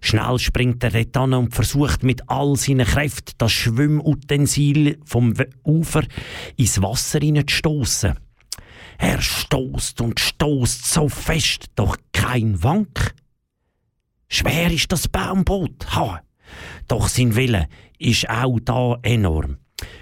Schnell 0.00 0.38
springt 0.38 0.82
er 0.84 0.90
dort 0.90 1.16
an 1.16 1.34
und 1.34 1.54
versucht 1.54 2.02
mit 2.02 2.28
all 2.28 2.56
seinen 2.56 2.86
Kräften 2.86 3.34
das 3.38 3.52
Schwimmutensil 3.52 4.98
vom 5.04 5.34
Ufer 5.64 6.02
ins 6.56 6.80
Wasser 6.82 7.20
hineinzustossen. 7.20 8.18
Er 8.98 9.20
stoßt 9.20 10.00
und 10.00 10.18
stoßt 10.18 10.86
so 10.86 11.08
fest, 11.08 11.66
doch 11.76 11.96
kein 12.12 12.62
Wank. 12.62 13.14
Schwer 14.28 14.72
ist 14.72 14.90
das 14.90 15.08
Baumboot, 15.08 15.94
ha. 15.94 16.20
Doch 16.88 17.08
sein 17.08 17.36
Wille 17.36 17.68
ist 17.98 18.28
auch 18.28 18.58
da 18.60 18.98
enorm. 19.02 19.58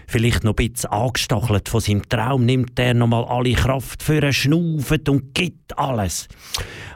Vielleicht 0.07 0.45
noch 0.45 0.57
ein 0.57 0.71
bisschen 0.71 0.91
angestachelt 0.91 1.69
von 1.69 1.81
seinem 1.81 2.09
Traum, 2.09 2.47
nimmt 2.47 2.79
er 2.79 2.95
nochmal 2.95 3.25
alle 3.25 3.53
Kraft 3.53 4.03
für 4.03 4.23
einen 4.23 4.33
Schnaufen 4.33 5.01
und 5.09 5.35
gibt 5.35 5.77
alles. 5.79 6.29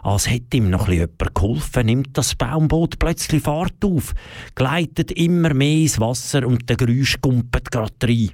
Als 0.03 0.31
hätte 0.31 0.57
ihm 0.57 0.71
noch 0.71 0.89
jemand 0.89 1.35
geholfen, 1.35 1.87
nimmt 1.87 2.17
das 2.17 2.35
Baumboot 2.35 2.99
plötzlich 2.99 3.43
Fahrt 3.43 3.85
auf, 3.85 4.15
gleitet 4.55 5.13
immer 5.13 5.53
mehr 5.53 5.83
ins 5.83 6.01
Wasser 6.01 6.47
und 6.47 6.69
der 6.69 6.77
Geräusch 6.77 7.21
kumpelt 7.21 7.71
grad 7.71 7.95
rein. 8.03 8.31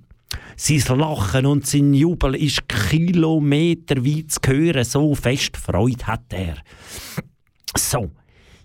Sein 0.56 0.98
Lachen 0.98 1.46
und 1.46 1.66
sein 1.66 1.94
Jubel 1.94 2.34
ist 2.34 2.68
kilometerweit 2.68 4.30
zu 4.30 4.40
hören, 4.46 4.84
so 4.84 5.14
fest 5.14 5.56
Freude 5.56 6.06
hat 6.06 6.32
er. 6.32 6.56
So, 7.76 8.10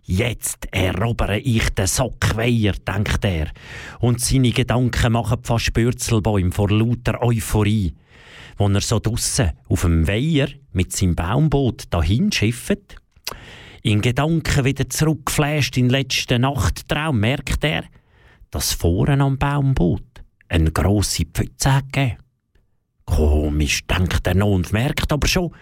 jetzt 0.04 0.68
erobere 0.72 1.40
ich 1.40 1.70
den 1.70 1.88
Sockweiher, 1.88 2.74
denkt 2.74 3.24
er. 3.24 3.48
Und 4.00 4.22
seine 4.22 4.52
Gedanken 4.52 5.14
machen 5.14 5.44
fast 5.44 5.74
Bürzelbäume 5.74 6.52
vor 6.52 6.70
lauter 6.70 7.22
Euphorie. 7.22 7.94
Wo 8.58 8.68
er 8.68 8.82
so 8.82 9.00
draussen 9.00 9.52
auf 9.70 9.82
dem 9.82 10.08
Weiher 10.08 10.50
mit 10.74 10.92
seinem 10.92 11.16
Baumboot 11.16 11.86
dahin 11.90 12.32
schifft, 12.32 12.96
in 13.84 14.02
Gedanken 14.02 14.66
wieder 14.66 14.90
zurückflasht 14.90 15.78
in 15.78 15.86
den 15.86 15.92
letzten 15.92 16.42
Nachttraum, 16.42 17.20
merkt 17.20 17.64
er, 17.64 17.86
dass 18.52 18.74
vorne 18.74 19.24
am 19.24 19.38
Baumboot 19.38 20.04
eine 20.50 20.72
grosse 20.72 21.26
Pfütze 21.26 21.82
gegeben. 21.92 22.21
Komisch, 23.12 23.86
denkt 23.88 24.26
er 24.26 24.36
noch 24.36 24.54
und 24.54 24.72
merkt 24.72 25.12
aber 25.12 25.28
schon, 25.28 25.54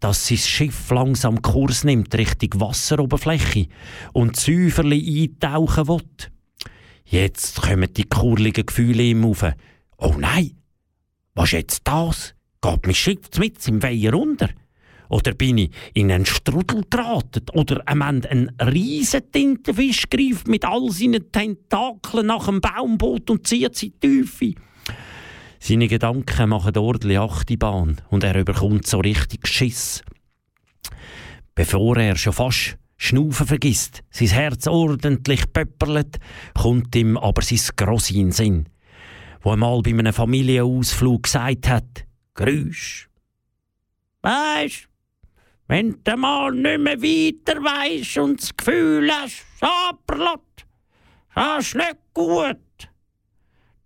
dass 0.00 0.28
sein 0.28 0.38
Schiff 0.38 0.90
langsam 0.90 1.42
Kurs 1.42 1.84
nimmt 1.84 2.14
Richtung 2.14 2.58
Wasseroberfläche 2.58 3.66
und 4.14 4.36
Säuferli 4.36 5.24
eintauchen 5.24 5.88
will. 5.88 6.00
Jetzt 7.04 7.60
kommen 7.60 7.92
die 7.92 8.04
kurligen 8.04 8.64
Gefühle 8.64 9.02
ihm 9.02 9.26
auf. 9.26 9.44
Oh 9.98 10.14
nein, 10.18 10.52
was 11.34 11.50
ist 11.50 11.52
jetzt 11.52 11.80
das? 11.84 12.34
Geht 12.62 12.86
mein 12.86 12.94
Schiff 12.94 13.28
mit 13.38 13.68
im 13.68 13.82
Weiher 13.82 14.14
unter? 14.14 14.48
Oder 15.10 15.34
bin 15.34 15.58
ich 15.58 15.70
in 15.92 16.10
einen 16.10 16.24
Strudel 16.24 16.82
geraten? 16.88 17.44
Oder 17.52 17.82
am 17.84 18.00
Ende 18.00 18.30
ein 18.30 18.48
riesen 18.58 19.30
Tintenfisch 19.30 20.08
greift 20.08 20.48
mit 20.48 20.64
all 20.64 20.90
seinen 20.90 21.30
Tentakeln 21.30 22.26
nach 22.26 22.46
dem 22.46 22.62
Baumboot 22.62 23.28
und 23.28 23.46
zieht 23.46 23.76
sie 23.76 23.88
in 23.88 23.92
die 24.02 24.08
Tiefe? 24.22 24.54
Seine 25.68 25.88
Gedanken 25.88 26.50
machen 26.50 26.78
ordentlich 26.78 27.18
Achtibahn 27.18 28.00
und 28.10 28.22
er 28.22 28.38
überkommt 28.38 28.86
so 28.86 29.00
richtig 29.00 29.48
Schiss. 29.48 30.00
Bevor 31.56 31.96
er 31.96 32.14
schon 32.14 32.34
fast 32.34 32.78
Schnaufen 32.96 33.48
vergisst, 33.48 34.04
sein 34.12 34.28
Herz 34.28 34.68
ordentlich 34.68 35.52
pöpperlet, 35.52 36.18
kommt 36.54 36.94
ihm 36.94 37.16
aber 37.16 37.42
sein 37.42 37.58
Grossi 37.74 38.14
in 38.14 38.26
den 38.26 38.32
Sinn, 38.32 38.68
wo 39.40 39.50
einmal 39.50 39.82
bei 39.82 39.90
einem 39.90 40.12
Familienausflug 40.12 41.24
gesagt 41.24 41.68
hat, 41.68 42.06
Grüß. 42.34 43.08
Weisst, 44.22 44.88
wenn 45.66 45.96
du 46.04 46.16
mal 46.16 46.52
nicht 46.52 46.78
mehr 46.78 47.02
weiter 47.02 47.60
weisst 47.60 48.18
und 48.18 48.40
das 48.40 48.56
Gefühl 48.56 49.10
hast, 49.10 49.44
Saberlot, 49.58 50.64
das 51.34 51.66
ist 51.66 51.74
nicht 51.74 51.96
gut, 52.14 52.58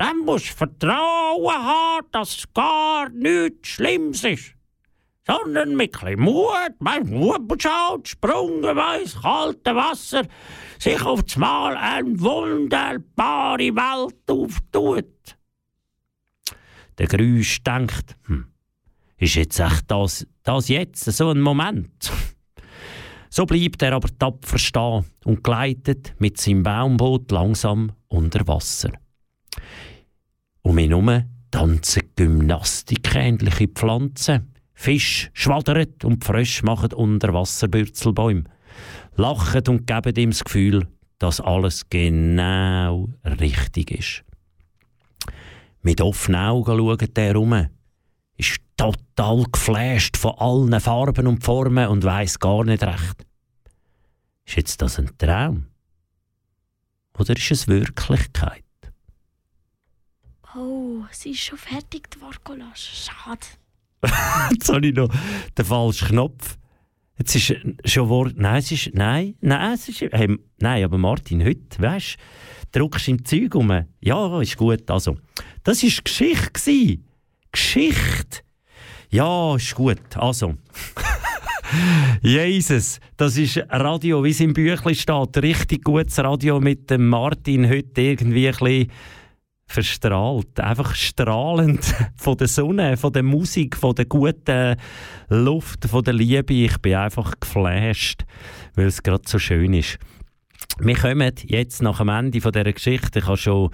dann 0.00 0.20
musst 0.20 0.48
du 0.48 0.54
Vertrauen 0.54 1.52
haben, 1.52 2.06
dass 2.10 2.44
gar 2.54 3.10
nichts 3.10 3.68
Schlimmes 3.68 4.24
ist. 4.24 4.54
Sondern 5.26 5.76
mit 5.76 6.02
ein 6.02 6.18
Mut, 6.18 6.72
weißt, 6.78 7.04
Mut 7.04 7.62
schaut, 7.62 8.08
sprungen 8.08 8.74
weiss, 8.74 9.20
kalte 9.20 9.76
Wasser, 9.76 10.22
sich 10.78 11.02
auf 11.02 11.22
das 11.24 11.36
Mal 11.36 11.76
eine 11.76 12.18
wunderbare 12.18 13.76
Welt 13.76 14.30
auftut. 14.30 15.36
Der 16.96 17.06
Grüsch 17.06 17.62
denkt, 17.62 18.16
hm, 18.24 18.46
ist 19.18 19.34
jetzt 19.34 19.60
echt 19.60 19.90
das, 19.90 20.26
das 20.42 20.68
jetzt 20.68 21.04
so 21.04 21.30
ein 21.30 21.40
Moment? 21.40 22.10
So 23.32 23.46
bleibt 23.46 23.80
er 23.82 23.92
aber 23.92 24.08
tapfer 24.18 24.58
stehen 24.58 25.04
und 25.24 25.44
gleitet 25.44 26.16
mit 26.18 26.40
seinem 26.40 26.64
Baumboot 26.64 27.30
langsam 27.30 27.92
unter 28.08 28.44
Wasser. 28.48 28.90
Um 30.70 30.78
ihn 30.78 30.90
herum 30.90 31.24
tanzen 31.50 32.12
gymnastikähnliche 32.14 33.66
Pflanzen. 33.66 34.54
Fisch 34.72 35.28
schwadert 35.32 36.04
und 36.04 36.24
Frösche 36.24 36.64
machen 36.64 36.92
Unterwasserbürzelbäume. 36.92 38.44
Lachen 39.16 39.66
und 39.66 39.88
geben 39.88 40.14
ihm 40.14 40.30
das 40.30 40.44
Gefühl, 40.44 40.86
dass 41.18 41.40
alles 41.40 41.90
genau 41.90 43.08
richtig 43.24 43.90
ist. 43.90 44.24
Mit 45.82 46.00
offenen 46.00 46.40
Augen 46.40 46.78
schaut 46.78 47.18
er 47.18 47.24
herum, 47.24 47.66
ist 48.36 48.60
total 48.76 49.42
geflasht 49.50 50.16
von 50.16 50.38
allen 50.38 50.80
Farben 50.80 51.26
und 51.26 51.42
Formen 51.42 51.88
und 51.88 52.04
weiß 52.04 52.38
gar 52.38 52.62
nicht 52.62 52.84
recht. 52.84 53.26
Ist 54.46 54.56
jetzt 54.56 54.80
das 54.80 55.00
ein 55.00 55.10
Traum? 55.18 55.66
Oder 57.18 57.34
ist 57.36 57.50
es 57.50 57.66
Wirklichkeit? 57.66 58.62
Oh, 60.56 61.04
sie 61.12 61.30
ist 61.30 61.40
schon 61.40 61.58
fertig, 61.58 62.10
die 62.10 62.18
Vorkolas. 62.18 62.80
Schade. 62.80 63.46
Jetzt 64.52 64.68
habe 64.68 64.86
ich 64.86 64.94
noch 64.94 65.08
den 65.56 65.64
falschen 65.64 66.08
Knopf. 66.08 66.56
Jetzt 67.18 67.36
ist 67.36 67.54
schon 67.84 68.08
Wort. 68.08 68.34
Nein, 68.36 68.58
es 68.58 68.72
ist. 68.72 68.90
Nein, 68.94 69.36
nein, 69.40 69.74
es 69.74 69.88
ist. 69.88 70.00
Hey, 70.00 70.36
nein, 70.58 70.84
aber 70.84 70.98
Martin, 70.98 71.44
heute, 71.44 71.78
weißt 71.78 72.16
du, 72.72 72.78
druckst 72.80 73.08
im 73.08 73.24
Zeug 73.24 73.54
um. 73.54 73.86
Ja, 74.00 74.40
ist 74.40 74.56
gut. 74.56 74.90
Also, 74.90 75.18
das 75.62 75.82
war 75.84 76.02
Geschichte. 76.02 76.50
Gewesen. 76.50 77.04
Geschichte. 77.52 78.38
Ja, 79.10 79.54
ist 79.54 79.74
gut. 79.74 80.16
Also. 80.16 80.54
Jesus, 82.22 82.98
das 83.16 83.36
ist 83.36 83.58
Radio, 83.68 84.24
wie 84.24 84.30
es 84.30 84.40
im 84.40 84.52
Büchlein 84.52 84.94
steht. 84.96 85.36
Richtig 85.36 85.84
gutes 85.84 86.18
Radio 86.18 86.58
mit 86.58 86.90
dem 86.90 87.06
Martin 87.06 87.68
heute 87.68 88.00
irgendwie 88.00 88.48
ein 88.48 88.54
bisschen 88.56 88.90
verstrahlt, 89.70 90.58
einfach 90.58 90.94
strahlend 90.94 91.94
von 92.16 92.36
der 92.36 92.48
Sonne, 92.48 92.96
von 92.96 93.12
der 93.12 93.22
Musik, 93.22 93.76
von 93.76 93.94
der 93.94 94.06
guten 94.06 94.76
Luft, 95.28 95.86
von 95.86 96.02
der 96.02 96.14
Liebe. 96.14 96.52
Ich 96.52 96.76
bin 96.78 96.96
einfach 96.96 97.34
geflasht, 97.38 98.24
weil 98.74 98.86
es 98.86 99.02
gerade 99.02 99.22
so 99.26 99.38
schön 99.38 99.74
ist. 99.74 99.98
Wir 100.80 100.96
kommen 100.96 101.32
jetzt 101.46 101.82
nach 101.82 101.98
dem 101.98 102.08
Ende 102.08 102.40
von 102.40 102.52
dieser 102.52 102.72
Geschichte. 102.72 103.20
Ich 103.20 103.26
habe 103.26 103.36
schon 103.36 103.70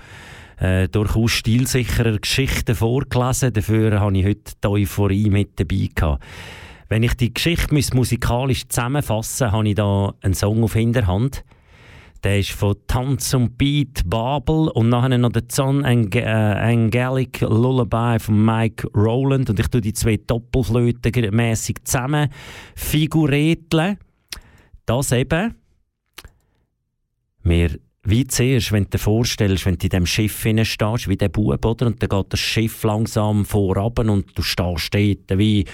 äh, 0.58 0.86
durchaus 0.88 1.32
stilsicherer 1.32 2.18
Geschichten 2.18 2.74
vorgelesen. 2.74 3.52
Dafür 3.54 3.98
habe 3.98 4.18
ich 4.18 4.26
heute 4.26 4.52
die 4.62 4.68
Euphorie 4.68 5.30
mit 5.30 5.58
dabei 5.58 5.88
gehabt. 5.94 6.22
Wenn 6.88 7.02
ich 7.02 7.14
die 7.14 7.32
Geschichte 7.32 7.74
musikalisch 7.94 8.68
zusammenfassen 8.68 9.50
habe 9.50 9.68
ich 9.68 9.74
da 9.74 10.12
einen 10.20 10.34
Song 10.34 10.62
auf 10.62 10.74
Hinterhand. 10.74 11.42
Der 12.22 12.38
ist 12.40 12.50
von 12.50 12.76
Tanz 12.86 13.34
und 13.34 13.56
Beat 13.58 14.02
Babel 14.06 14.68
und 14.68 14.88
nachher 14.88 15.16
noch 15.18 15.32
der 15.32 15.44
Son 15.50 15.84
Ang 15.84 16.12
äh, 16.12 16.24
Angelic 16.24 17.40
Lullaby 17.40 18.18
von 18.18 18.44
Mike 18.44 18.88
Rowland 18.94 19.50
und 19.50 19.60
ich 19.60 19.68
tue 19.68 19.80
die 19.80 19.92
zwei 19.92 20.16
Doppelflöten 20.16 21.34
mäßig 21.34 21.84
zusammen 21.84 22.28
figureteln. 22.74 23.98
Das 24.86 25.12
eben. 25.12 25.54
Wir 27.42 27.70
wie 28.08 28.24
zuerst, 28.24 28.70
wenn 28.70 28.84
du 28.84 28.90
dir 28.90 28.98
vorstellst, 28.98 29.66
wenn 29.66 29.76
du 29.76 29.86
in 29.86 29.90
diesem 29.90 30.06
Schiff 30.06 30.38
stehst, 30.40 31.08
wie 31.08 31.16
der 31.16 31.28
Bub, 31.28 31.64
oder? 31.64 31.86
Und 31.86 32.00
dann 32.00 32.08
geht 32.08 32.26
das 32.32 32.38
Schiff 32.38 32.84
langsam 32.84 33.44
vorab 33.44 33.98
und 33.98 34.26
du 34.38 34.42
stehst 34.42 34.94
dort 34.94 35.38
wie 35.38 35.64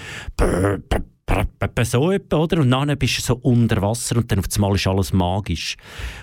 so 1.83 2.11
etwa, 2.11 2.37
oder? 2.37 2.59
Und 2.59 2.71
dann 2.71 2.97
bist 2.97 3.17
du 3.17 3.21
so 3.21 3.35
unter 3.35 3.81
Wasser 3.81 4.17
und 4.17 4.31
dann 4.31 4.39
auf 4.39 4.45
einmal 4.55 4.75
ist 4.75 4.87
alles 4.87 5.13
magisch. 5.13 5.75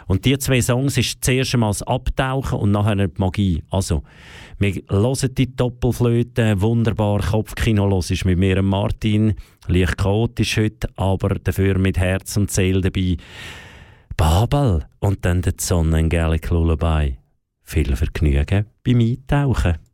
Und 0.06 0.24
die 0.24 0.38
zwei 0.38 0.60
Songs 0.60 0.96
ist 0.98 1.24
zuerst 1.24 1.54
einmal 1.54 1.70
das 1.70 1.82
Abtauchen 1.82 2.58
und 2.58 2.70
nachher 2.70 3.08
die 3.08 3.20
Magie. 3.20 3.62
Also, 3.70 4.02
wir 4.58 4.74
hören 4.88 5.34
die 5.34 5.54
Doppelflöte, 5.54 6.60
wunderbar 6.60 7.20
Kopfkino 7.20 7.86
los 7.86 8.10
ist 8.10 8.24
mit 8.24 8.38
mir 8.38 8.62
Martin, 8.62 9.34
leicht 9.66 9.98
chaotisch 9.98 10.58
heute, 10.58 10.88
aber 10.96 11.30
dafür 11.30 11.78
mit 11.78 11.98
Herz 11.98 12.36
und 12.36 12.50
Seele 12.50 12.80
dabei. 12.82 13.16
Babel 14.16 14.86
und 14.98 15.24
dann 15.24 15.42
der 15.42 15.54
Sonnengelic 15.58 16.50
Lullaby. 16.50 17.16
Viel 17.62 17.96
Vergnügen 17.96 18.66
beim 18.84 19.00
Eintauchen. 19.00 19.89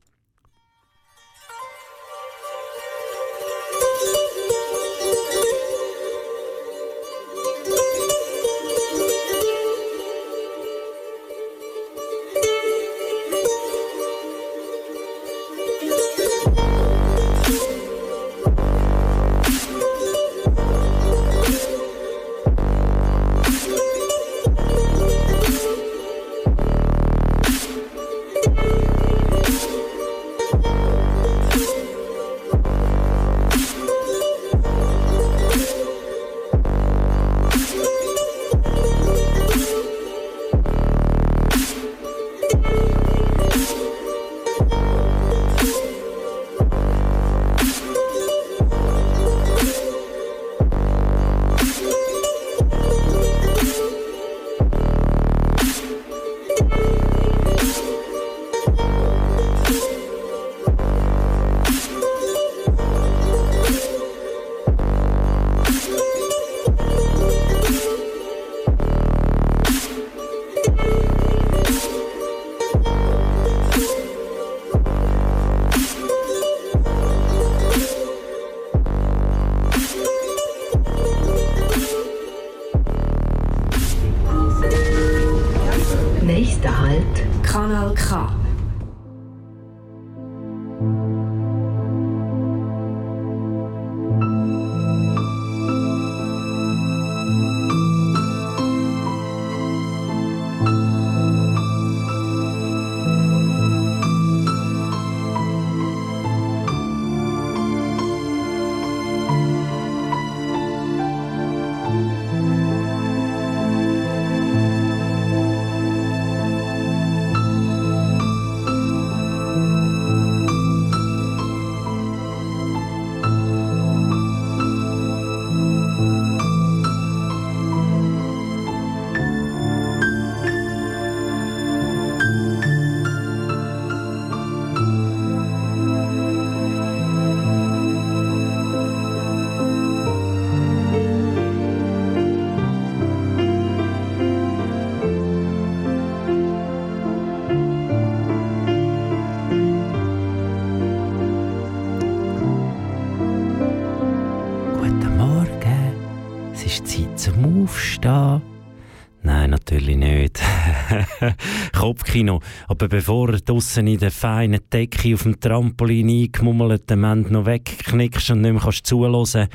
Kopfkino. 162.17 162.41
Aber 162.69 162.89
bevor 162.89 163.33
du 163.33 163.41
draussen 163.41 163.87
in 163.87 163.99
der 163.99 164.11
feinen 164.11 164.61
Decke 164.73 165.15
auf 165.15 165.25
dem 165.25 165.39
Trampolin 165.39 166.09
eingemummelten 166.09 167.01
Moment 167.01 167.31
noch 167.31 167.47
wegknickst 167.47 168.31
und 168.31 168.41
nicht 168.41 168.53
mehr 168.53 168.63
kannst 168.63 168.87
zuhören, 168.87 169.49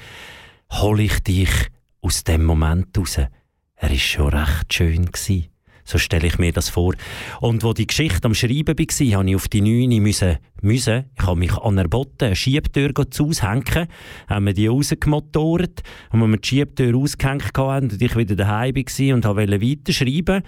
hole 0.72 1.04
ich 1.04 1.20
dich 1.22 1.52
aus 2.02 2.24
dem 2.24 2.46
Moment 2.46 2.98
raus. 2.98 3.18
Er 3.18 3.90
war 3.90 3.98
schon 3.98 4.30
recht 4.30 4.74
schön. 4.74 5.06
Gewesen. 5.06 5.48
So 5.84 5.98
stelle 5.98 6.28
ich 6.28 6.38
mir 6.38 6.54
das 6.54 6.70
vor. 6.70 6.94
Und 7.42 7.64
wo 7.64 7.74
die 7.74 7.88
Geschichte 7.88 8.26
am 8.26 8.36
Schreiben 8.36 8.78
war, 8.78 9.18
habe 9.18 9.30
ich 9.30 9.36
auf 9.36 9.48
die 9.48 9.62
Neune 9.62 10.00
müssen, 10.00 10.38
müssen. 10.62 11.06
Ich 11.18 11.26
habe 11.26 11.40
mich 11.40 11.54
an 11.58 11.76
der 11.76 11.88
Botte 11.88 12.28
eine 12.28 12.36
Schiebtür 12.36 12.92
aushängen, 12.96 13.88
haben 14.30 14.46
wir 14.46 14.54
die 14.54 14.68
rausgemotort. 14.68 15.82
Und 16.12 16.22
wenn 16.22 16.30
wir 16.30 16.38
die 16.38 16.48
Schiebtür 16.48 16.96
ausgehängt 16.96 17.58
haben 17.58 17.90
und 17.90 18.02
ich 18.02 18.16
wieder 18.16 18.36
daheim 18.36 18.76
war 18.76 19.16
und 19.16 19.26
wollte 19.26 19.62
weiterschreiben, 19.62 20.44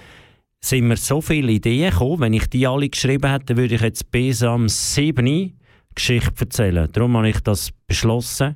sind 0.64 0.88
mir 0.88 0.98
so 0.98 1.22
viele 1.22 1.52
Ideen 1.52 1.92
gekommen. 1.92 2.22
Wenn 2.22 2.34
ich 2.34 2.48
die 2.48 2.66
alle 2.66 2.90
geschrieben 2.90 3.30
hätte, 3.30 3.58
würde 3.58 3.76
ich 3.76 3.82
jetzt 3.82 4.10
bis 4.12 4.44
am 4.44 4.70
7. 4.70 5.60
Geschichte 5.94 6.32
erzählen. 6.40 6.90
Darum 6.92 7.18
habe 7.18 7.30
ich 7.30 7.40
das 7.42 7.72
beschlossen. 7.86 8.56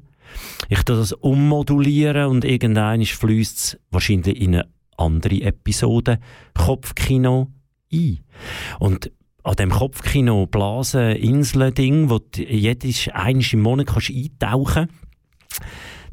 Ich 0.69 0.83
das 0.83 1.11
ummodulieren 1.13 2.27
und 2.27 2.45
irgendwann 2.45 3.03
fließt 3.03 3.57
es 3.57 3.79
wahrscheinlich 3.91 4.41
in 4.41 4.55
eine 4.55 4.67
andere 4.97 5.41
Episoden 5.41 6.17
Kopfkino 6.53 7.51
ein. 7.91 8.19
Und 8.79 9.11
an 9.43 9.55
dem 9.55 9.69
Kopfkino 9.69 10.45
Blasen 10.47 11.15
Inseln 11.15 11.73
Ding, 11.73 12.09
wo 12.09 12.19
jedes 12.35 13.09
eines 13.09 13.53
im 13.53 13.61
Monat 13.61 13.87
kannst 13.87 14.09
eintauchen, 14.09 14.87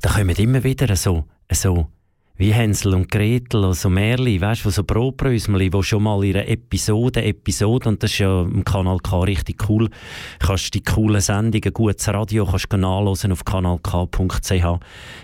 da 0.00 0.10
kommen 0.10 0.36
immer 0.36 0.62
wieder 0.62 0.94
so, 0.96 1.24
so 1.50 1.88
wie 2.36 2.52
Hänsel 2.52 2.94
und 2.94 3.08
Gretel, 3.12 3.64
also 3.64 3.88
Märli, 3.88 4.40
weißt 4.40 4.64
du, 4.64 4.70
so 4.70 4.82
Brotbrösmeli, 4.82 5.72
wo 5.72 5.82
schon 5.82 6.02
mal 6.02 6.24
ihre 6.24 6.44
Episode, 6.48 7.22
Episode, 7.22 7.88
und 7.88 8.02
das 8.02 8.10
ist 8.10 8.18
ja 8.18 8.42
im 8.42 8.64
Kanal 8.64 8.98
K 8.98 9.20
richtig 9.20 9.68
cool, 9.68 9.88
kannst 10.40 10.74
die 10.74 10.82
coolen 10.82 11.20
Sendungen, 11.20 11.72
gutes 11.72 12.08
Radio, 12.08 12.44
kannst 12.44 12.72
du 12.72 12.76
nachhören 12.76 13.30
auf 13.30 13.44
kanalk.ch, 13.44 14.64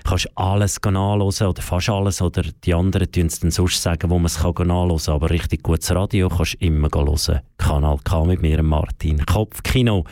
kannst 0.04 0.28
alles 0.36 0.78
nachhören, 0.84 1.48
oder 1.48 1.62
fast 1.62 1.88
alles, 1.88 2.22
oder 2.22 2.44
die 2.64 2.74
anderen 2.74 3.10
tun 3.10 3.26
es 3.26 3.40
dann 3.40 3.50
sonst 3.50 3.82
sagen, 3.82 4.08
wo 4.08 4.18
man 4.18 4.26
es 4.26 4.38
kann 4.38 4.68
nachhören, 4.68 5.14
aber 5.14 5.30
richtig 5.30 5.64
gutes 5.64 5.92
Radio 5.92 6.28
kannst 6.28 6.54
du 6.60 6.66
immer 6.66 6.88
hören. 6.94 7.40
Kanal 7.58 7.98
K 8.04 8.24
mit 8.24 8.40
mir, 8.40 8.62
Martin. 8.62 9.26
Kopfkino. 9.26 10.04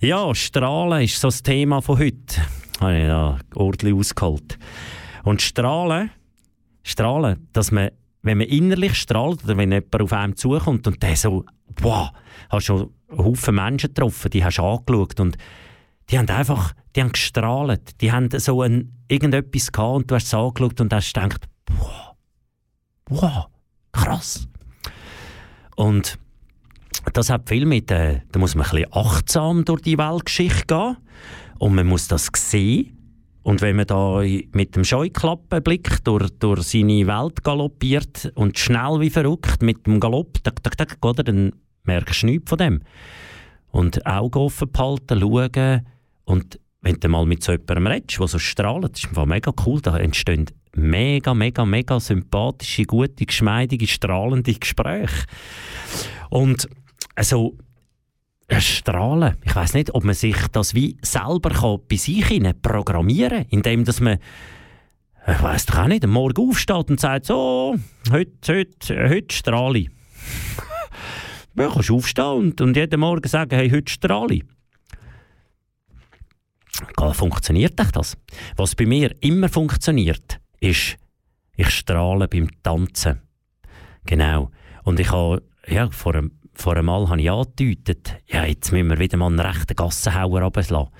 Ja, 0.00 0.34
Strahlen 0.34 1.04
ist 1.04 1.20
so 1.20 1.28
das 1.28 1.42
Thema 1.42 1.80
von 1.80 2.00
heute. 2.00 2.42
Habe 2.80 2.98
ich 2.98 3.06
da 3.06 3.38
ordentlich 3.54 3.94
ausgeholt. 3.94 4.58
Und 5.24 5.42
Strahlen, 5.42 6.10
Strahlen, 6.82 7.48
dass 7.52 7.72
man, 7.72 7.90
wenn 8.22 8.38
man 8.38 8.46
innerlich 8.46 8.94
strahlt 8.94 9.44
oder 9.44 9.56
wenn 9.56 9.72
jemand 9.72 10.00
auf 10.00 10.12
einem 10.12 10.36
zukommt 10.36 10.86
und 10.86 11.02
der 11.02 11.16
so, 11.16 11.44
wow, 11.80 12.10
hast 12.48 12.64
schon 12.64 12.92
Haufen 13.10 13.54
Menschen 13.56 13.88
getroffen, 13.88 14.30
die 14.30 14.44
hast 14.44 14.58
du 14.58 14.62
angeschaut 14.62 15.20
und 15.20 15.36
die 16.10 16.18
haben 16.18 16.28
einfach, 16.28 16.74
die 16.94 17.00
haben 17.00 17.12
gestrahlt, 17.12 18.00
die 18.00 18.12
haben 18.12 18.28
so 18.38 18.62
ein, 18.62 18.92
irgendetwas 19.08 19.72
gehabt 19.72 19.96
und 19.96 20.10
du 20.10 20.14
hast 20.14 20.26
es 20.26 20.34
angeschaut 20.34 20.80
und 20.80 20.92
hast 20.92 21.12
gedacht, 21.14 21.48
wow, 21.72 22.14
wow, 23.08 23.46
krass. 23.92 24.48
Und 25.76 26.18
das 27.12 27.30
hat 27.30 27.48
viel 27.48 27.66
mit, 27.66 27.90
äh, 27.90 28.20
da 28.30 28.38
muss 28.38 28.54
man 28.54 28.66
ein 28.66 28.70
bisschen 28.70 28.92
achtsam 28.92 29.64
durch 29.64 29.82
die 29.82 29.98
Weltgeschichte 29.98 30.66
gehen 30.66 30.96
und 31.58 31.74
man 31.74 31.86
muss 31.86 32.08
das 32.08 32.28
sehen 32.34 32.99
und 33.42 33.62
wenn 33.62 33.76
man 33.76 33.86
da 33.86 34.22
mit 34.52 34.76
dem 34.76 34.84
Scheuklappenblick 34.84 36.04
durch, 36.04 36.30
durch 36.38 36.62
seine 36.62 37.06
Welt 37.06 37.42
galoppiert 37.42 38.32
und 38.34 38.58
schnell 38.58 39.00
wie 39.00 39.10
verrückt 39.10 39.62
mit 39.62 39.86
dem 39.86 39.98
Galopp, 39.98 40.42
tak, 40.42 40.62
tak, 40.62 40.76
tak, 40.76 40.98
oder, 41.04 41.22
dann 41.22 41.52
merkst 41.84 42.22
du 42.22 42.26
nichts 42.26 42.50
von 42.50 42.58
dem. 42.58 42.82
Und 43.70 44.04
Augen 44.06 44.38
offen 44.38 44.70
behalten, 44.70 45.20
schauen 45.20 45.86
und 46.24 46.60
wenn 46.82 47.00
du 47.00 47.08
mal 47.08 47.26
mit 47.26 47.42
so 47.42 47.52
jemandem 47.52 47.86
redest, 47.86 48.18
der 48.18 48.28
so 48.28 48.38
strahlt, 48.38 48.98
ist 48.98 49.08
einfach 49.08 49.26
mega 49.26 49.52
cool, 49.66 49.80
da 49.80 49.96
entstehen 49.98 50.46
mega, 50.74 51.34
mega, 51.34 51.64
mega 51.64 52.00
sympathische, 52.00 52.84
gute, 52.84 53.26
geschmeidige, 53.26 53.86
strahlende 53.86 54.54
Gespräche. 54.54 55.26
Und 56.30 56.68
also 57.16 57.56
Strahlen. 58.58 59.36
Ich 59.44 59.54
weiß 59.54 59.74
nicht, 59.74 59.94
ob 59.94 60.04
man 60.04 60.14
sich 60.14 60.36
das 60.52 60.74
wie 60.74 60.96
selber 61.02 61.50
kann 61.50 61.78
bei 61.88 61.96
sich 61.96 62.24
programmieren 62.62 63.44
kann, 63.44 63.46
indem 63.50 63.84
dass 63.84 64.00
man 64.00 64.18
ich 65.26 65.42
weiß 65.42 65.66
doch 65.66 65.78
auch 65.78 65.86
nicht, 65.86 66.04
am 66.04 66.10
Morgen 66.10 66.48
aufsteht 66.48 66.90
und 66.90 66.98
sagt, 66.98 67.26
so, 67.26 67.76
heute, 68.10 68.32
heute, 68.48 69.08
heute 69.08 69.34
strahle 69.34 69.80
ich. 69.80 69.90
ja, 71.56 71.68
kannst 71.68 71.90
aufstehen 71.90 72.24
und, 72.24 72.60
und 72.60 72.76
jeden 72.76 73.00
Morgen 73.00 73.28
sagen, 73.28 73.54
hey, 73.54 73.70
heute 73.70 73.92
strahle 73.92 74.34
ich. 74.34 74.44
Funktioniert 77.12 77.78
das? 77.94 78.16
Was 78.56 78.74
bei 78.74 78.86
mir 78.86 79.14
immer 79.20 79.48
funktioniert, 79.48 80.40
ist, 80.60 80.96
ich 81.56 81.70
strahle 81.70 82.26
beim 82.26 82.48
Tanzen. 82.62 83.20
Genau. 84.06 84.50
Und 84.84 84.98
ich 85.00 85.10
habe 85.12 85.42
ja, 85.66 85.90
vor 85.90 86.14
einem 86.14 86.32
vor 86.60 86.76
einmal 86.76 87.08
habe 87.08 87.20
ich 87.20 87.30
angedeutet, 87.30 88.16
ja, 88.26 88.44
jetzt 88.44 88.72
müssen 88.72 88.90
wir 88.90 88.98
wieder 88.98 89.16
mal 89.16 89.26
einen 89.26 89.40
rechten 89.40 89.74
Gassenhauer 89.74 90.42
runterlassen. 90.42 90.92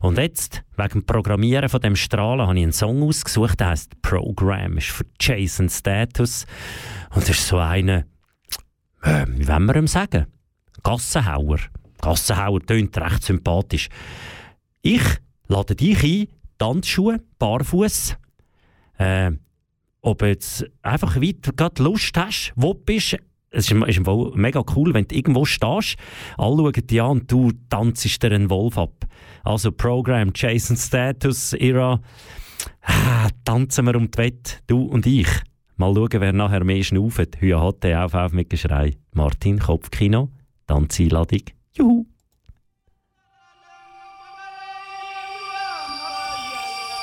Und 0.00 0.18
jetzt, 0.18 0.62
wegen 0.76 1.00
dem 1.00 1.06
Programmieren 1.06 1.68
von 1.68 1.80
dem 1.80 1.96
Strahlen, 1.96 2.46
habe 2.46 2.58
ich 2.58 2.62
einen 2.62 2.72
Song 2.72 3.02
ausgesucht, 3.02 3.60
der 3.60 3.68
heißt 3.68 4.02
Program, 4.02 4.78
ist 4.78 4.88
für 4.88 5.04
Jason 5.20 5.68
Status. 5.68 6.46
Und 7.14 7.22
das 7.22 7.30
ist 7.30 7.46
so 7.46 7.58
eine, 7.58 8.06
äh, 9.02 9.26
wie 9.28 9.46
wollen 9.46 9.66
wir 9.66 9.76
ihm 9.76 9.86
sagen? 9.86 10.26
Gassenhauer. 10.82 11.58
Gassenhauer 12.00 12.60
tönt 12.60 12.96
recht 12.98 13.22
sympathisch. 13.22 13.88
Ich 14.82 15.04
lade 15.48 15.74
dich 15.74 16.02
ein, 16.02 16.28
Tanzschuhe, 16.58 17.20
barfuß. 17.38 18.16
Äh, 18.98 19.32
ob 20.02 20.22
jetzt 20.22 20.66
einfach 20.82 21.16
weiter 21.16 21.70
Lust 21.82 22.16
hast, 22.16 22.52
wo 22.56 22.74
du 22.74 22.80
bist, 22.80 23.16
es 23.54 23.70
ist, 23.70 23.88
ist 23.88 24.06
mega 24.34 24.64
cool, 24.74 24.94
wenn 24.94 25.06
du 25.06 25.14
irgendwo 25.14 25.44
stehst, 25.44 25.96
alle 26.36 26.56
schauen 26.56 26.72
dich 26.72 27.02
an 27.02 27.10
und 27.10 27.30
du 27.30 27.52
tanzt 27.70 28.22
dir 28.22 28.32
einen 28.32 28.50
Wolf 28.50 28.76
ab. 28.78 29.06
Also 29.44 29.72
Programm, 29.72 30.32
Jason 30.34 30.76
Status, 30.76 31.52
Era, 31.54 32.00
ah, 32.82 33.28
tanzen 33.44 33.86
wir 33.86 33.96
um 33.96 34.10
die 34.10 34.18
Wette, 34.18 34.56
du 34.66 34.82
und 34.82 35.06
ich. 35.06 35.28
Mal 35.76 35.94
schauen, 35.94 36.20
wer 36.20 36.32
nachher 36.32 36.64
mehr 36.64 36.82
schnauft. 36.82 37.40
Hüa 37.40 37.60
hat 37.60 37.84
auf, 37.84 38.14
auf 38.14 38.32
mit 38.32 38.50
Geschrei. 38.50 38.96
Martin, 39.12 39.58
Kopfkino, 39.58 40.30
Tanzeinladung. 40.66 41.42
Juhu! 41.76 42.06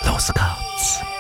Los 0.05 0.33
geht's! 0.33 1.10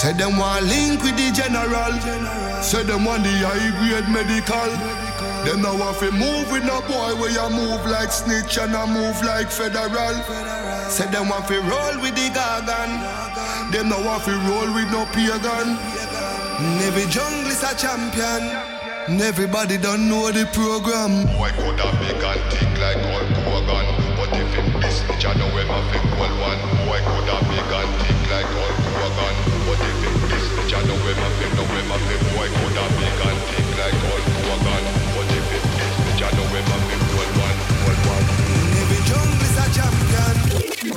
Say 0.00 0.14
them 0.14 0.38
want 0.38 0.64
link 0.64 1.02
with 1.04 1.12
the 1.20 1.28
general. 1.28 1.92
Say 2.64 2.84
them 2.84 3.04
want 3.04 3.20
the 3.20 3.36
high 3.44 3.68
grade 3.76 4.08
medical. 4.08 4.72
Them 5.44 5.60
now 5.60 5.76
want 5.76 6.00
to 6.00 6.08
move 6.08 6.48
with 6.48 6.64
no 6.64 6.80
boy 6.88 7.12
where 7.20 7.28
you 7.28 7.44
move 7.52 7.84
like 7.84 8.08
snitch 8.08 8.56
and 8.56 8.72
I 8.72 8.88
move 8.88 9.20
like 9.20 9.52
federal. 9.52 10.16
Say 10.88 11.04
them 11.12 11.28
want 11.28 11.52
to 11.52 11.60
roll 11.68 12.00
with 12.00 12.16
the 12.16 12.32
gargan. 12.32 13.04
Them 13.76 13.92
now 13.92 14.00
want 14.00 14.24
to 14.24 14.32
roll 14.48 14.72
with 14.72 14.88
no 14.88 15.04
pagan. 15.12 15.76
Every 16.80 17.04
jungle 17.12 17.52
is 17.52 17.60
a 17.60 17.76
champion. 17.76 18.56
Everybody 19.20 19.76
don't 19.76 20.08
know 20.08 20.32
the 20.32 20.48
program. 20.56 21.28
Boy 21.36 21.52
could 21.60 21.76
have 21.76 21.92
big 22.00 22.24
and 22.24 22.40
thick 22.48 22.72
like 22.80 22.96
Hulk 23.04 23.28
Hogan 23.44 23.84
But 24.16 24.32
if 24.32 24.48
this 24.80 25.04
bitch 25.04 25.28
I 25.28 25.36
know 25.36 25.52
him 25.60 25.68
a 25.68 25.78
fi 25.92 26.00
cool 26.08 26.32
one 26.40 26.60
Boy 26.88 27.04
could 27.04 27.28
have 27.28 27.44
big 27.52 27.68
and 27.68 27.92
thick 28.00 28.20
like 28.32 28.48
Hulk 28.48 28.80
Hogan 28.96 29.49
what 29.66 29.78
they 29.78 29.94
think. 30.00 30.16
I 30.70 30.80
know 30.86 30.96
where 31.02 31.16
my 31.16 31.28
pimp, 31.36 31.58
where 31.58 31.86
my 31.90 31.98
pimp 31.98 32.22
Boy, 32.32 32.48
could 32.48 32.78
I 32.78 32.86
big 32.96 33.20
and 33.26 33.40
thick 33.50 33.68
like 33.80 33.98
all 34.06 34.22
to 34.22 34.38
a 34.48 34.56
gun. 34.64 34.82
What 35.16 35.26
they 35.28 35.42
think. 35.50 35.64
I 36.20 36.30
know 36.36 36.46
where 36.52 36.64
my 36.70 36.76
pimp 36.88 37.04
One, 37.16 37.32
one, 37.40 37.58
one, 37.86 38.00
one. 38.10 38.26
Every 38.80 39.00
jungle 39.08 39.54
a 39.58 39.66
champion. 39.76 40.36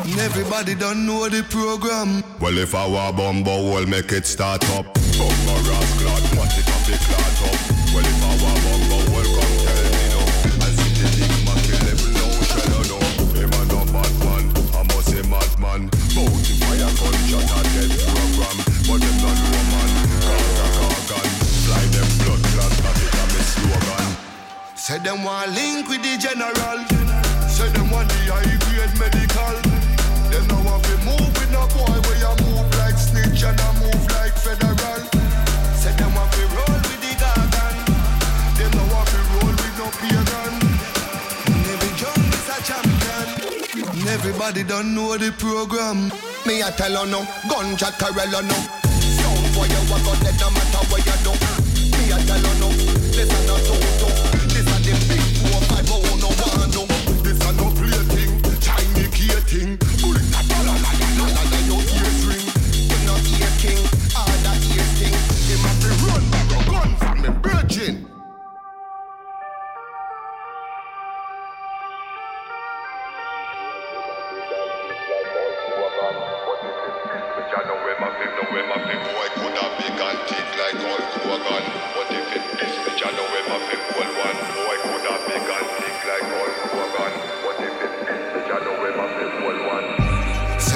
And 0.04 0.20
everybody 0.20 0.76
don't 0.76 1.06
know 1.06 1.28
the 1.30 1.44
program. 1.44 2.24
Well, 2.40 2.58
if 2.58 2.76
I 2.76 2.88
were 2.88 3.12
bumbo, 3.16 3.74
we'll 3.74 3.88
make 3.88 4.12
it 4.12 4.26
start 4.26 4.64
up. 4.72 4.98
Fire 15.74 16.92
gunshot 16.98 17.50
and 17.50 17.70
dead 17.74 17.92
program. 18.08 18.53
Say 24.76 25.00
them 25.00 25.24
want 25.24 25.52
link 25.52 25.88
with 25.88 26.04
the 26.04 26.18
general. 26.20 26.80
Say 27.48 27.70
them 27.70 27.90
want 27.90 28.10
the 28.10 28.16
high 28.28 28.44
grade 28.68 28.94
medical. 29.00 29.56
Boy 31.74 31.96
where 32.06 32.36
move 32.44 32.70
like 32.78 32.98
snitch 32.98 33.44
and 33.44 33.58
move 33.80 34.04
like 34.12 34.36
federal. 34.36 35.02
Say 35.80 35.96
them 35.96 36.14
want 36.14 36.30
roll 36.52 36.78
with 36.84 37.02
the 37.02 37.14
roll 39.32 39.56
with 39.64 39.78
no 39.80 39.88
pagan. 40.04 40.54
Is 42.36 42.50
a 42.50 42.58
champion. 42.68 43.28
Everybody 44.10 44.64
don't 44.64 44.94
know 44.94 45.18
the 45.18 45.32
program. 45.32 46.33
Me 46.46 46.62
a 46.62 46.70
tell 46.72 46.92
her 46.92 47.06
no, 47.06 47.22
gunja 47.48 47.90
Carella 47.98 48.42
no. 48.42 48.56
Sound 49.00 49.56
boy 49.56 49.64
you 49.64 49.80
a 49.80 49.98
go 50.04 50.14
dead 50.24 50.38
no 50.40 50.50
matter 50.52 50.84
what 50.92 51.06
you 51.06 51.18
do. 51.24 51.32
Me 51.98 52.12
a 52.12 52.18
tell 52.26 52.38
her 52.38 52.60
no, 52.60 52.70
this 53.12 53.32
a 53.32 53.48
no 53.48 53.93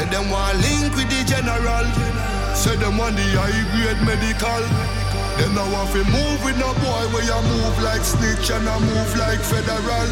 Say 0.08 0.14
them 0.24 0.30
want 0.32 0.56
link 0.64 0.96
with 0.96 1.10
the 1.12 1.22
general. 1.28 1.84
Say 2.56 2.78
them 2.78 2.96
want 2.96 3.18
the 3.18 3.28
high 3.36 3.52
grade 3.76 4.00
medical. 4.08 4.64
Them 5.36 5.52
now 5.52 5.68
want 5.68 5.92
to 5.92 6.00
move 6.08 6.40
with 6.48 6.56
no 6.56 6.72
boy 6.80 7.04
where 7.12 7.28
you 7.28 7.36
move 7.52 7.76
like 7.84 8.00
snitch 8.08 8.48
and 8.56 8.64
I 8.72 8.80
move 8.80 9.12
like 9.20 9.44
federal. 9.44 10.08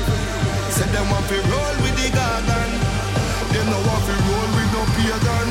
Say 0.76 0.84
them 0.92 1.08
want 1.08 1.24
to 1.32 1.40
roll 1.48 1.76
with 1.80 1.96
the 1.96 2.12
garden. 2.12 2.70
Them 3.56 3.72
now 3.72 3.88
want 3.88 4.04
to 4.04 4.16
roll 4.20 4.50
with 4.60 4.70
no 4.76 4.84
pagan. 5.00 5.48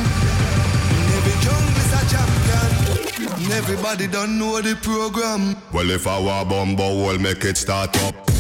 Every 1.17 1.37
jungle 1.41 1.81
is 1.81 1.93
a 1.97 2.03
champion. 2.13 3.51
Everybody 3.51 4.09
don't 4.09 4.39
know 4.39 4.61
the 4.61 4.77
program. 4.77 5.57
Well, 5.73 5.89
if 5.89 6.07
I 6.07 6.21
were 6.21 6.45
bumbo, 6.45 7.01
we'll 7.01 7.19
make 7.19 7.47
it 7.47 7.57
start 7.57 7.97
up. 8.05 8.34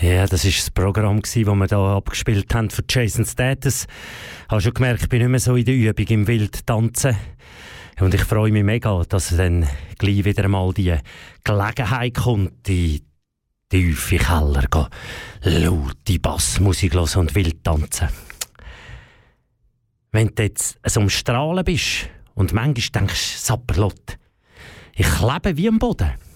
Ja, 0.00 0.26
das 0.26 0.44
war 0.44 0.50
das 0.52 0.70
Programm, 0.70 1.20
das 1.20 1.34
wir 1.34 1.44
hier 1.44 1.76
abgespielt 1.76 2.54
haben 2.54 2.70
für 2.70 2.84
Jason 2.88 3.24
Status. 3.24 3.86
Ich 4.44 4.48
habe 4.48 4.60
schon 4.60 4.74
gemerkt, 4.74 5.02
ich 5.02 5.08
bin 5.08 5.20
nicht 5.20 5.28
mehr 5.28 5.40
so 5.40 5.56
in 5.56 5.64
der 5.64 5.74
Übung 5.74 6.06
im 6.06 6.26
Wildtanzen. 6.28 7.16
Und 7.98 8.14
ich 8.14 8.22
freue 8.22 8.52
mich 8.52 8.62
mega, 8.62 9.02
dass 9.08 9.36
dann 9.36 9.66
gleich 9.98 10.24
wieder 10.24 10.44
einmal 10.44 10.72
die 10.72 10.94
Gelegenheit 11.42 12.14
kommt, 12.14 12.68
in 12.68 13.00
tiefe 13.68 14.18
Keller 14.18 14.66
gehen, 14.70 14.86
laute 15.42 16.20
Bassmusik 16.20 16.94
hören 16.94 17.18
und 17.18 17.34
wild 17.34 17.64
tanzen. 17.64 18.08
Wenn 20.12 20.28
du 20.28 20.42
jetzt 20.44 20.78
so 20.86 21.00
am 21.00 21.10
Strahlen 21.10 21.64
bist 21.64 22.08
und 22.34 22.52
manchmal 22.52 23.02
denkst, 23.02 23.38
Sapperlot, 23.38 24.16
ich 24.94 25.20
lebe 25.20 25.56
wie 25.56 25.68
am 25.68 25.80
Boden. 25.80 26.27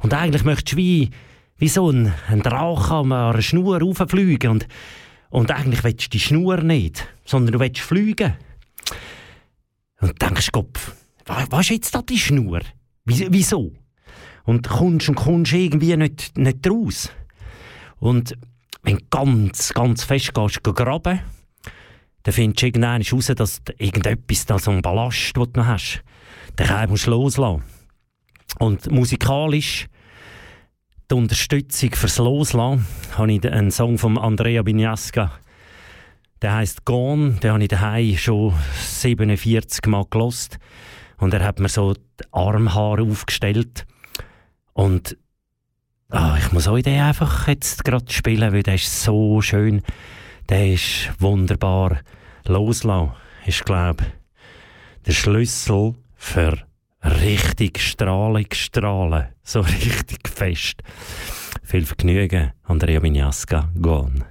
Und 0.00 0.14
eigentlich 0.14 0.44
möchtest 0.44 0.72
du 0.72 0.76
wie, 0.76 1.10
wie 1.58 1.68
so 1.68 1.90
ein, 1.90 2.12
ein 2.28 2.42
Drache 2.42 2.94
an 2.94 3.12
einer 3.12 3.42
Schnur 3.42 3.80
rauffliegen. 3.80 4.50
Und, 4.50 4.68
und 5.28 5.50
eigentlich 5.50 5.84
willst 5.84 6.06
du 6.06 6.08
die 6.10 6.20
Schnur 6.20 6.58
nicht, 6.62 7.06
sondern 7.24 7.52
du 7.52 7.60
willst 7.60 7.80
fliegen. 7.80 8.34
Und 10.00 10.20
denkst, 10.20 10.50
Kopf, 10.52 10.92
was, 11.26 11.66
ist 11.66 11.70
jetzt 11.70 11.94
da 11.94 12.02
die 12.02 12.18
Schnur? 12.18 12.60
Wie- 13.04 13.28
Wieso? 13.30 13.72
Und 14.44 14.68
kommst 14.68 15.08
und 15.08 15.16
kommst 15.16 15.52
irgendwie 15.52 15.96
nicht, 15.96 16.36
nicht 16.38 16.66
raus. 16.68 17.10
Und 17.98 18.34
wenn 18.82 18.96
du 18.96 19.04
ganz, 19.10 19.74
ganz 19.74 20.04
fest 20.04 20.32
gehst, 20.34 20.64
geh 20.64 20.72
graben, 20.72 21.20
dann 22.22 22.34
findest 22.34 22.62
du 22.62 22.66
irgendwann 22.66 23.02
raus, 23.02 23.26
dass 23.26 23.60
irgendetwas, 23.78 24.46
da 24.46 24.58
so 24.58 24.70
ein 24.70 24.80
Ballast, 24.82 25.36
den 25.36 25.52
du 25.52 25.60
noch 25.60 25.66
hast, 25.66 26.02
den 26.58 26.90
musst 26.90 27.06
du 27.06 27.10
loslassen. 27.10 27.62
Und 28.58 28.90
musikalisch, 28.90 29.86
die 31.10 31.14
Unterstützung 31.14 31.92
fürs 31.94 32.18
Loslassen, 32.18 32.86
habe 33.16 33.32
ich 33.32 33.50
einen 33.50 33.70
Song 33.70 33.98
von 33.98 34.18
Andrea 34.18 34.62
Bignasca. 34.62 35.32
Der 36.42 36.54
heißt 36.54 36.84
Gone. 36.84 37.32
Den 37.42 37.52
habe 37.52 37.62
ich 37.62 37.68
daheim 37.68 38.16
schon 38.16 38.54
47 38.82 39.86
Mal 39.86 40.04
gelost. 40.08 40.58
Und 41.18 41.34
er 41.34 41.44
hat 41.44 41.60
mir 41.60 41.68
so 41.68 41.94
die 41.94 42.24
Armhaare 42.32 43.02
aufgestellt. 43.02 43.86
Und 44.72 45.16
ah, 46.08 46.36
ich 46.38 46.52
muss 46.52 46.66
euch 46.68 46.82
den 46.82 47.00
einfach 47.00 47.46
jetzt 47.48 47.84
gerade 47.84 48.10
spielen, 48.10 48.52
weil 48.52 48.62
der 48.62 48.76
ist 48.76 49.02
so 49.02 49.40
schön. 49.42 49.82
Der 50.48 50.72
ist 50.72 51.10
wunderbar. 51.18 52.00
Loslassen 52.46 53.12
ist, 53.46 53.64
glaube 53.66 54.04
ich, 54.04 55.04
der 55.06 55.12
Schlüssel 55.12 55.94
für 56.16 56.58
richtig 57.02 57.80
strahlig 57.80 58.54
strahlen. 58.54 59.26
So 59.42 59.60
richtig 59.84 60.28
fest. 60.28 60.82
Viel 61.62 61.84
Vergnügen, 61.84 62.52
Andrea 62.64 63.00
Mignasca, 63.00 63.68
Gone. 63.80 64.24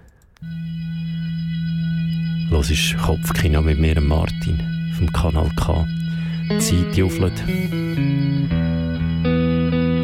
Los 2.49 2.71
ist 2.71 2.97
Kopfkino 2.97 3.61
mit 3.61 3.79
mir, 3.79 4.01
Martin, 4.01 4.59
vom 4.97 5.11
Kanal 5.13 5.49
K. 5.55 5.85
Zeit 6.59 6.97
jufelt. 6.97 7.43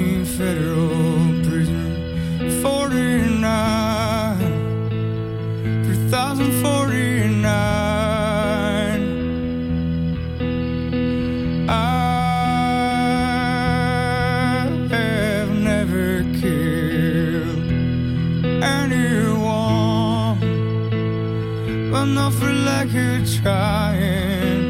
But 21.98 22.06
not 22.06 22.34
for 22.34 22.54
lack 22.54 22.94
of 22.94 23.42
trying 23.42 24.67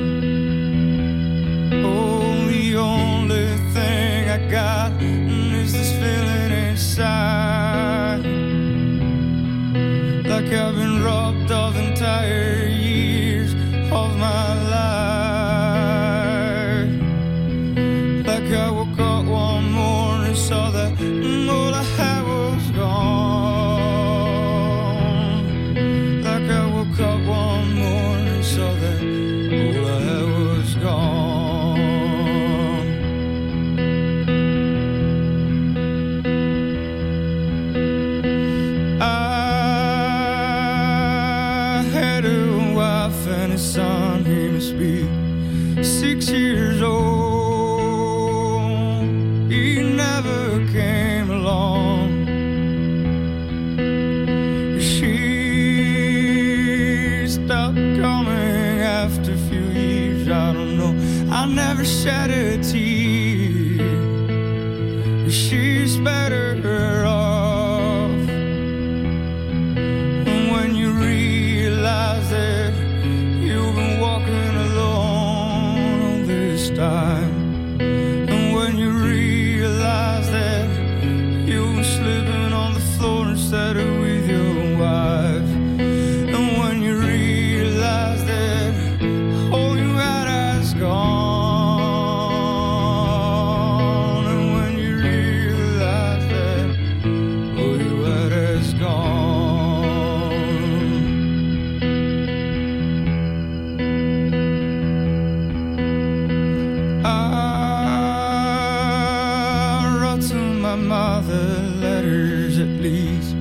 mother 110.87 111.61
letters 111.81 112.59
at 112.59 112.67
least 112.79 113.35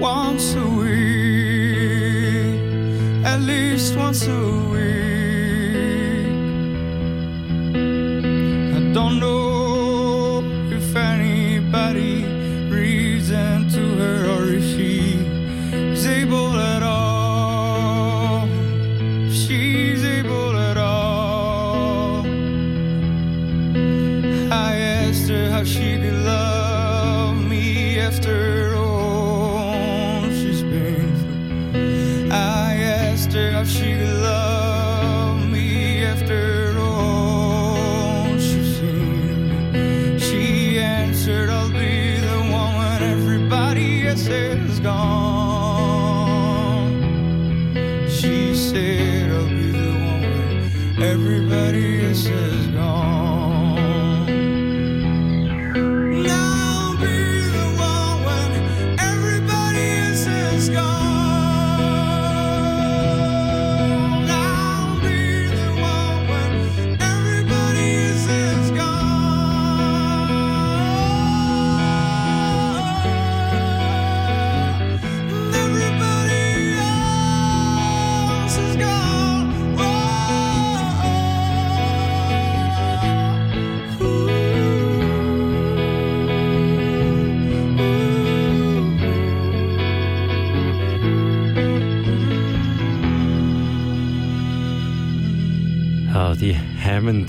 once 0.00 0.54
a 0.54 0.66
week, 0.66 2.60
at 3.24 3.40
least 3.40 3.96
once 3.96 4.26
a 4.26 4.70
week. 4.72 5.09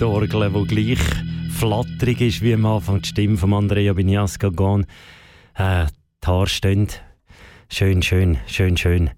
Hammond-Orgel, 0.02 0.50
die 0.50 0.76
gleich 0.76 1.00
flatterig 1.52 2.22
ist 2.22 2.42
wie 2.42 2.56
am 2.56 2.66
Anfang 2.66 3.02
die 3.04 3.10
Stimme 3.10 3.38
von 3.38 3.54
Andrea 3.54 3.94
Bignasca 3.94 4.50
gehen. 4.50 4.88
Äh, 5.54 5.86
die 6.24 6.28
Haare 6.28 6.48
stehen. 6.48 6.88
Schön, 7.70 8.02
schön, 8.02 8.40
schön, 8.48 8.78
schön. 8.78 9.12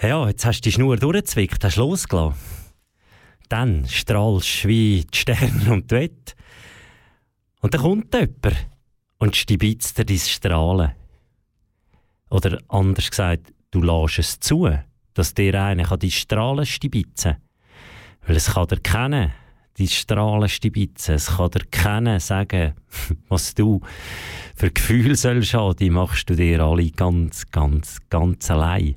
Ja, 0.00 0.28
jetzt 0.28 0.44
hast 0.44 0.60
du 0.60 0.68
die 0.68 0.72
Schnur 0.72 0.96
durchgezwickt, 0.96 1.64
hast 1.64 1.76
losgelassen. 1.76 2.38
Dann 3.48 3.88
strahlst 3.88 4.62
du 4.62 4.68
wie 4.68 5.06
die 5.12 5.18
Sterne 5.18 5.72
und 5.72 5.90
die 5.90 5.96
Wette. 5.96 6.34
Und 7.60 7.74
dann 7.74 7.80
kommt 7.80 8.14
jemand 8.14 8.68
und 9.18 9.34
stibitzt 9.34 9.98
dir 9.98 10.04
dein 10.04 10.18
Strahlen. 10.18 10.92
Oder 12.30 12.58
anders 12.68 13.10
gesagt, 13.10 13.52
du 13.72 13.82
lässt 13.82 14.18
es 14.20 14.38
zu, 14.38 14.70
dass 15.14 15.34
dir 15.34 15.60
einer 15.60 15.96
dein 15.96 16.10
Strahlen 16.10 16.64
stibitzen 16.64 17.32
kann. 17.32 17.42
Weil 18.26 18.36
es 18.36 18.52
kann 18.52 18.68
dir 18.68 18.80
kennen, 18.80 19.32
die 19.78 19.88
Strahlen 19.88 20.48
stibitzen. 20.48 21.16
Es 21.16 21.36
kann 21.36 21.50
dir 21.50 21.64
kennen 21.70 22.20
sagen, 22.20 22.74
was 23.28 23.54
du 23.54 23.80
für 24.54 24.70
Gefühle 24.70 25.16
sollst 25.16 25.54
haben. 25.54 25.76
Die 25.76 25.90
machst 25.90 26.30
du 26.30 26.36
dir 26.36 26.60
alle 26.60 26.90
ganz, 26.90 27.50
ganz, 27.50 27.98
ganz 28.08 28.50
allein. 28.50 28.96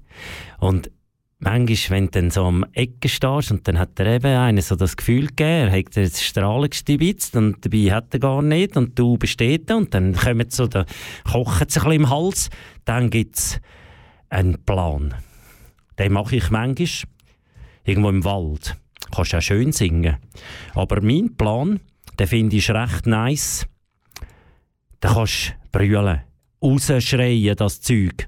Und 0.60 0.92
manchmal, 1.40 1.98
wenn 1.98 2.06
du 2.06 2.12
dann 2.12 2.32
so 2.32 2.46
am 2.46 2.66
Ecken 2.74 3.10
stehst 3.10 3.52
und 3.52 3.68
dann 3.68 3.80
hat 3.80 4.00
er 4.00 4.06
eben 4.16 4.36
einen 4.36 4.62
so 4.62 4.76
das 4.76 4.98
Gefühl 4.98 5.28
gegeben, 5.28 5.70
er 5.70 5.80
hat 5.80 5.96
dir 5.96 6.10
Strahlen 6.10 6.70
gestibitzt 6.70 7.36
und 7.36 7.64
dabei 7.66 7.92
hat 7.92 8.14
er 8.14 8.20
gar 8.20 8.42
nicht 8.42 8.78
und 8.78 8.98
du 8.98 9.18
besteht 9.18 9.72
und 9.72 9.94
dann 9.94 10.14
kommen 10.16 10.50
so, 10.50 10.68
da 10.68 10.86
kochen 11.24 11.70
sie 11.70 11.80
ein 11.80 11.86
bisschen 11.86 11.92
im 11.92 12.10
Hals. 12.10 12.50
Dann 12.86 13.10
gibt 13.10 13.38
es 13.38 13.60
einen 14.30 14.64
Plan. 14.64 15.16
Den 15.98 16.14
mache 16.14 16.36
ich 16.36 16.52
manchmal 16.52 16.88
irgendwo 17.84 18.10
im 18.10 18.24
Wald. 18.24 18.78
Kannst 19.14 19.36
auch 19.36 19.42
schön 19.42 19.72
singen. 19.72 20.18
Aber 20.74 21.02
mein 21.02 21.36
Plan, 21.36 21.80
den 22.20 22.28
finde 22.28 22.58
ich 22.58 22.70
recht 22.70 23.06
nice. 23.06 23.68
Da 25.00 25.14
kannst 25.14 25.50
du 25.50 25.72
brüllen, 25.72 26.22
rausschreien, 26.62 27.56
das 27.56 27.82
Zeug. 27.82 28.28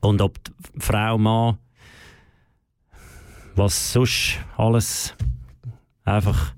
Und 0.00 0.20
ob 0.20 0.38
Frau, 0.78 1.18
Mann, 1.18 1.58
was 3.54 3.92
sonst 3.92 4.38
alles 4.56 5.14
einfach 6.04 6.54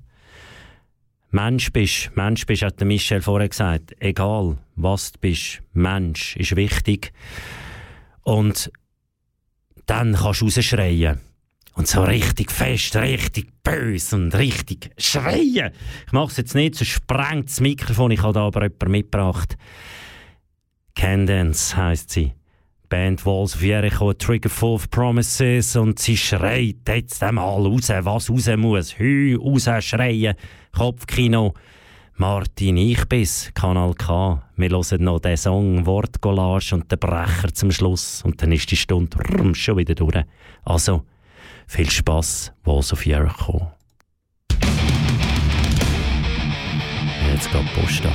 Mensch 1.31 1.73
bist. 1.73 2.11
Mensch 2.17 2.45
bist, 2.45 2.63
hat 2.63 2.81
Michel 2.81 3.23
vorher 3.23 3.49
gesagt. 3.49 3.95
Egal, 4.01 4.59
was 4.75 5.13
du 5.13 5.19
bist, 5.21 5.63
Mensch 5.73 6.37
ist 6.37 6.57
wichtig. 6.57 7.13
Und 8.23 8.71
dann 9.87 10.15
kannst 10.15 10.41
du 10.41 10.47
rausschreien. 10.47 11.21
Und 11.81 11.87
so 11.87 12.03
richtig 12.03 12.51
fest, 12.53 12.95
richtig 12.97 13.55
böse 13.63 14.15
und 14.15 14.35
richtig 14.35 14.91
schreien. 14.99 15.71
Ich 16.07 16.13
mache 16.13 16.31
es 16.31 16.37
jetzt 16.37 16.55
nicht, 16.55 16.75
so 16.75 16.85
sprengt 16.85 17.49
das 17.49 17.61
Mikrofon. 17.61 18.11
Ich 18.11 18.23
habe 18.23 18.35
da 18.35 18.47
aber 18.49 18.65
jemanden 18.65 18.91
mitgebracht. 18.91 19.57
Candence 20.95 21.75
heisst 21.75 22.11
sie. 22.11 22.35
Band 22.91 23.25
Walls 23.25 23.55
of 23.55 23.63
Jericho, 23.63 24.13
Trigger 24.13 24.51
Full 24.51 24.75
of 24.75 24.91
Promises 24.91 25.75
und 25.75 25.99
sie 25.99 26.19
schreit 26.19 26.87
jetzt 26.87 27.23
einmal 27.23 27.63
raus, 27.63 27.89
was 27.89 28.29
raus 28.29 28.51
muss. 28.59 28.99
Hü, 28.99 29.39
raus 29.39 29.67
schreien, 29.83 30.35
Kopfkino. 30.73 31.55
Martin, 32.17 32.77
ich 32.77 33.07
bis 33.07 33.53
Kanal 33.55 33.95
K. 33.95 34.43
Wir 34.55 34.69
hören 34.69 35.05
noch 35.05 35.21
den 35.21 35.39
Song 35.39 35.87
Wortcollage 35.87 36.75
und 36.75 36.93
den 36.93 36.99
Brecher 36.99 37.55
zum 37.55 37.73
Schluss. 37.73 38.23
Und 38.23 38.43
dann 38.43 38.53
ist 38.53 38.71
die 38.71 38.77
Stunde 38.77 39.17
schon 39.55 39.79
wieder 39.79 39.95
durch. 39.95 40.27
Also, 40.63 41.07
viel 41.71 41.89
Spass, 41.89 42.53
Walls 42.65 42.93
of 42.93 43.07
Jericho. 43.07 43.71
Jetzt 47.33 47.53
geht 47.53 47.63
die 47.63 47.81
Post 47.81 48.05
ab. 48.05 48.13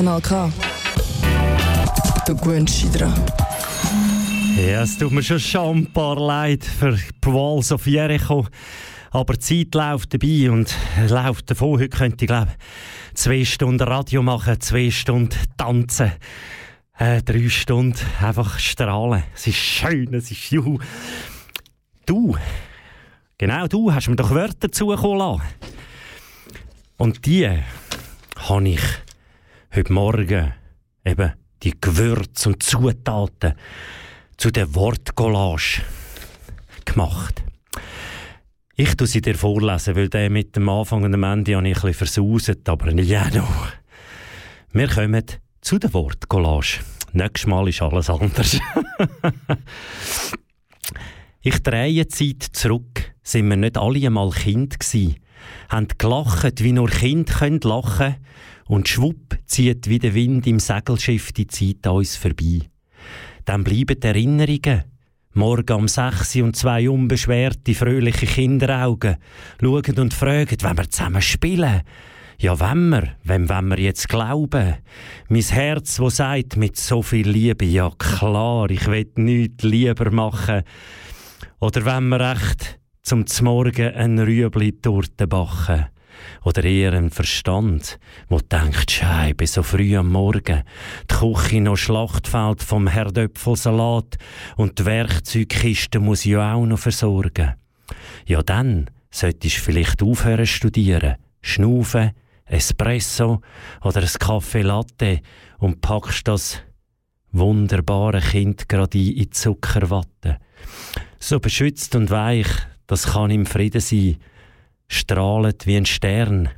Kanal 0.00 0.22
K. 0.22 0.50
Du 2.26 2.34
gewöhnst 2.34 2.82
dich 2.82 2.90
dran. 2.90 3.12
Ja, 4.56 4.80
es 4.80 4.96
tut 4.96 5.12
mir 5.12 5.22
schon 5.22 5.38
schambar 5.38 6.16
leid 6.18 6.64
für 6.64 6.92
die 6.92 7.26
Wahl 7.26 7.58
auf 7.58 7.86
Jericho. 7.86 8.46
Aber 9.10 9.34
die 9.34 9.40
Zeit 9.40 9.74
läuft 9.74 10.14
dabei 10.14 10.50
und 10.50 10.74
läuft 11.06 11.50
davon. 11.50 11.78
Heute 11.78 11.90
könnte 11.90 12.24
ich, 12.24 12.28
glaube 12.28 12.52
zwei 13.12 13.44
Stunden 13.44 13.86
Radio 13.86 14.22
machen, 14.22 14.58
zwei 14.62 14.90
Stunden 14.90 15.36
tanzen, 15.58 16.12
äh, 16.96 17.20
drei 17.22 17.50
Stunden 17.50 18.00
einfach 18.22 18.58
strahlen. 18.58 19.24
Es 19.34 19.48
ist 19.48 19.56
schön, 19.56 20.14
es 20.14 20.30
ist 20.30 20.50
juhu. 20.50 20.78
Du, 22.06 22.38
genau 23.36 23.66
du, 23.66 23.92
hast 23.92 24.08
mir 24.08 24.16
doch 24.16 24.30
Wörter 24.30 24.72
zukommen 24.72 25.18
lassen. 25.18 25.42
Und 26.96 27.26
die 27.26 27.50
habe 28.38 28.68
ich 28.70 28.80
heute 29.72 29.92
Morgen 29.92 30.52
eben 31.04 31.32
die 31.62 31.80
Gewürze 31.80 32.48
und 32.48 32.62
Zutaten 32.62 33.54
zu 34.36 34.50
der 34.50 34.74
Wortcollage 34.74 35.82
gemacht. 36.84 37.44
Ich 38.74 38.96
tue 38.96 39.06
sie 39.06 39.20
dir 39.20 39.36
vorlesen, 39.36 39.94
weil 39.94 40.08
der 40.08 40.28
mit 40.28 40.56
dem 40.56 40.68
Anfang 40.68 41.04
und 41.04 41.12
dem 41.12 41.22
Ende 41.22 41.54
habe 41.54 41.68
ich 41.68 41.76
ein 41.76 41.82
bisschen 41.82 41.94
versauset, 41.94 42.68
aber 42.68 42.92
nicht 42.92 43.34
noch. 43.34 43.68
Wir 44.72 44.88
kommen 44.88 45.24
zu 45.60 45.78
der 45.78 45.94
Wortcollage. 45.94 46.80
Nächstes 47.12 47.46
Mal 47.46 47.68
ist 47.68 47.82
alles 47.82 48.10
anders. 48.10 48.56
ich 51.42 51.62
drehe 51.62 52.04
die 52.04 52.08
Zeit 52.08 52.42
zurück, 52.42 53.14
sind 53.22 53.48
wir 53.48 53.56
nicht 53.56 53.78
alle 53.78 54.04
einmal 54.04 54.30
Kind 54.30 54.80
gsi, 54.80 55.14
haben 55.68 55.86
gelacht, 55.96 56.64
wie 56.64 56.72
nur 56.72 56.88
Kind 56.88 57.30
können 57.30 57.60
lachen 57.62 58.16
und 58.70 58.88
schwupp 58.88 59.36
zieht 59.46 59.88
wie 59.88 59.98
der 59.98 60.14
Wind 60.14 60.46
im 60.46 60.60
Segelschiff 60.60 61.32
die 61.32 61.48
Zeit 61.48 61.84
an 61.88 61.96
uns 61.96 62.14
vorbei. 62.14 62.60
Dann 63.44 63.64
bleiben 63.64 63.98
die 63.98 64.06
Erinnerungen, 64.06 64.84
Morgen 65.32 65.76
um 65.76 65.88
sechs 65.88 66.36
und 66.36 66.54
zwei 66.54 66.88
unbeschwerte, 66.88 67.74
fröhliche 67.74 68.26
Kinderaugen 68.26 69.16
schauen 69.60 69.98
und 69.98 70.14
fragen, 70.14 70.56
wenn 70.60 70.76
wir 70.76 70.88
zusammen 70.88 71.20
spielen. 71.20 71.82
Ja, 72.38 72.58
wenn 72.60 72.90
wir, 72.90 73.16
wenn 73.24 73.48
wir 73.68 73.78
jetzt 73.78 74.08
glauben? 74.08 74.76
Mein 75.28 75.42
Herz, 75.42 75.98
wo 75.98 76.08
sagt 76.08 76.56
mit 76.56 76.76
so 76.76 77.02
viel 77.02 77.28
Liebe, 77.28 77.64
ja 77.64 77.90
klar, 77.98 78.70
ich 78.70 78.86
will 78.86 79.10
nichts 79.16 79.64
lieber 79.64 80.12
machen. 80.12 80.62
Oder 81.58 81.84
wenn 81.84 82.08
wir 82.08 82.32
echt 82.32 82.80
zum 83.02 83.26
Zmorgen 83.26 83.94
ein 83.94 84.18
Rüebli 84.18 84.80
Torte. 84.80 85.26
Oder 86.44 86.64
eher 86.64 86.92
ein 86.92 87.10
Verstand, 87.10 87.98
wo 88.28 88.38
denkt, 88.38 88.90
Scheibe, 88.90 89.46
so 89.46 89.62
früh 89.62 89.96
am 89.96 90.08
Morgen, 90.08 90.62
die 91.10 91.14
Küche 91.14 91.60
noch 91.60 91.76
Schlachtfeld 91.76 92.62
vom 92.62 92.86
Herdöpfelsalat 92.86 94.16
und 94.56 94.78
die 94.78 94.84
Werkzeugkiste 94.84 96.00
muss 96.00 96.24
ja 96.24 96.54
auch 96.54 96.66
noch 96.66 96.78
versorgen. 96.78 97.54
Ja, 98.26 98.42
dann 98.42 98.90
solltest 99.10 99.56
du 99.56 99.60
vielleicht 99.60 100.02
aufhören 100.02 100.46
studieren, 100.46 101.16
schnaufen, 101.42 102.12
Espresso 102.44 103.40
oder 103.82 104.02
ein 104.02 104.08
Kaffee 104.18 104.62
Latte 104.62 105.20
und 105.58 105.80
packst 105.80 106.26
das 106.26 106.62
wunderbare 107.32 108.20
Kind 108.20 108.68
gerade 108.68 108.98
in 108.98 109.14
die 109.14 109.30
Zuckerwatte. 109.30 110.38
So 111.18 111.38
beschützt 111.38 111.94
und 111.94 112.10
weich, 112.10 112.48
das 112.86 113.12
kann 113.12 113.30
im 113.30 113.46
Frieden 113.46 113.80
sein, 113.80 114.16
strahlet 114.90 115.66
wie 115.66 115.76
ein 115.76 115.86
Stern. 115.86 116.50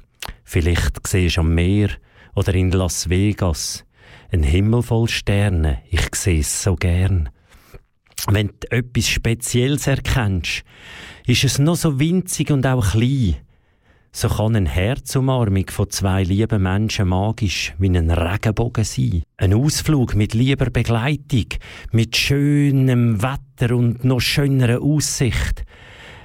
Vielleicht 0.42 1.06
siehst 1.06 1.38
am 1.38 1.54
Meer 1.54 1.90
oder 2.34 2.54
in 2.54 2.72
Las 2.72 3.08
Vegas 3.08 3.84
ein 4.32 4.42
Himmel 4.42 4.82
voll 4.82 5.08
Sterne. 5.08 5.82
Ich 5.90 6.14
sehe 6.14 6.40
es 6.40 6.62
so 6.62 6.74
gern. 6.74 7.28
Wenn 8.28 8.48
du 8.48 8.70
etwas 8.70 9.08
Spezielles 9.08 9.86
erkennst, 9.86 10.64
ist 11.26 11.44
es 11.44 11.58
noch 11.58 11.76
so 11.76 12.00
winzig 12.00 12.50
und 12.50 12.66
auch 12.66 12.92
klein. 12.92 13.36
So 14.12 14.28
kann 14.28 14.56
eine 14.56 14.68
Herzumarmung 14.68 15.68
von 15.68 15.90
zwei 15.90 16.22
lieben 16.22 16.62
Menschen 16.62 17.08
magisch 17.08 17.74
wie 17.78 17.88
ein 17.88 18.10
Regenbogen 18.10 18.84
sein. 18.84 19.22
Ein 19.38 19.54
Ausflug 19.54 20.14
mit 20.14 20.34
lieber 20.34 20.70
Begleitung, 20.70 21.46
mit 21.92 22.16
schönem 22.16 23.22
Wetter 23.22 23.74
und 23.74 24.04
noch 24.04 24.20
schönerer 24.20 24.82
Aussicht 24.82 25.64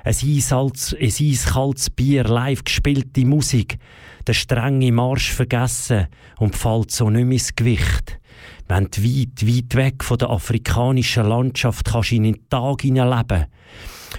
ein, 0.08 0.96
eiskaltes 1.02 1.90
Bier, 1.90 2.24
live 2.24 2.64
gespielte 2.64 3.26
Musik, 3.26 3.78
der 4.26 4.34
strenge 4.34 4.92
Marsch 4.92 5.32
vergessen 5.32 6.08
und 6.40 6.56
fällt 6.56 6.92
so 6.92 7.10
nicht 7.10 7.26
mehr 7.26 7.34
ins 7.34 7.56
Gewicht. 7.56 8.20
Wenn 8.68 8.86
du 8.86 9.04
weit, 9.04 9.48
weit 9.48 9.76
weg 9.76 10.04
von 10.04 10.18
der 10.18 10.30
afrikanischen 10.30 11.28
Landschaft 11.28 11.86
kannst 11.86 12.12
in 12.12 12.24
den 12.24 12.50
Tag 12.50 12.82
hineinleben 12.82 13.48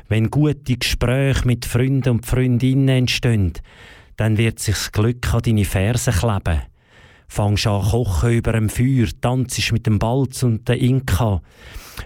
wenn 0.08 0.30
gute 0.30 0.76
Gespräche 0.76 1.46
mit 1.46 1.64
Freunden 1.64 2.10
und 2.10 2.26
Freundinnen 2.26 2.88
entstehen, 2.88 3.52
dann 4.16 4.38
wird 4.38 4.58
sich 4.58 4.74
das 4.74 4.92
Glück 4.92 5.32
an 5.32 5.42
deine 5.42 5.64
Fersen 5.64 6.12
kleben. 6.12 6.62
Fangst 7.28 7.66
an 7.66 7.82
kochen 7.82 8.32
über 8.32 8.52
dem 8.52 8.68
Feuer, 8.68 9.06
tanzst 9.20 9.72
mit 9.72 9.86
dem 9.86 9.98
Balz 9.98 10.42
und 10.42 10.66
der 10.68 10.80
Inka. 10.80 11.42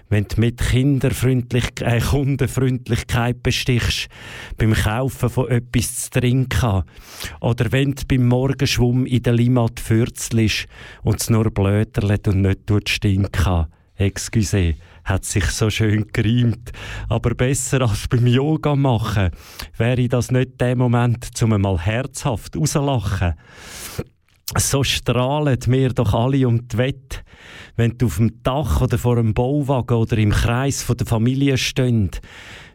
Wenn 0.09 0.25
du 0.25 0.39
mit 0.39 0.59
Kinderfreundlich 0.59 1.65
äh, 1.81 1.99
Kundenfreundlichkeit 1.99 3.43
bestichst, 3.43 4.07
beim 4.57 4.73
Kaufen 4.73 5.29
von 5.29 5.49
etwas 5.49 6.05
zu 6.05 6.19
trinken, 6.19 6.83
oder 7.41 7.71
wenn 7.71 7.93
du 7.93 8.03
beim 8.07 8.27
Morgenschwumm 8.27 9.05
in 9.05 9.23
der 9.23 9.33
Limat 9.33 9.79
fürzlisch 9.79 10.67
und 11.03 11.21
es 11.21 11.29
nur 11.29 11.51
blöterlet 11.51 12.27
und 12.27 12.41
nicht 12.41 12.67
tut 12.67 12.89
stinken. 12.89 13.67
Excuse, 13.95 14.75
hat 15.03 15.23
sich 15.23 15.45
so 15.45 15.69
schön 15.69 16.07
gereimt. 16.11 16.71
Aber 17.09 17.35
besser 17.35 17.81
als 17.81 18.07
beim 18.07 18.25
Yoga 18.25 18.75
machen, 18.75 19.29
wäre 19.77 20.07
das 20.07 20.31
nicht 20.31 20.59
der 20.59 20.75
Moment, 20.75 21.37
zum 21.37 21.61
mal 21.61 21.79
herzhaft 21.79 22.55
rauslachen. 22.55 23.35
So 24.57 24.83
strahlen 24.83 25.57
wir 25.67 25.89
doch 25.89 26.13
alle 26.13 26.47
um 26.47 26.67
die 26.67 26.77
Wette, 26.77 27.21
wenn 27.75 27.97
du 27.97 28.07
auf 28.07 28.17
dem 28.17 28.43
Dach 28.43 28.81
oder 28.81 28.97
vor 28.97 29.17
einem 29.17 29.33
Bauwagen 29.33 29.97
oder 29.97 30.17
im 30.17 30.31
Kreis 30.31 30.83
von 30.83 30.97
der 30.97 31.07
Familie 31.07 31.57
stehst, 31.57 32.21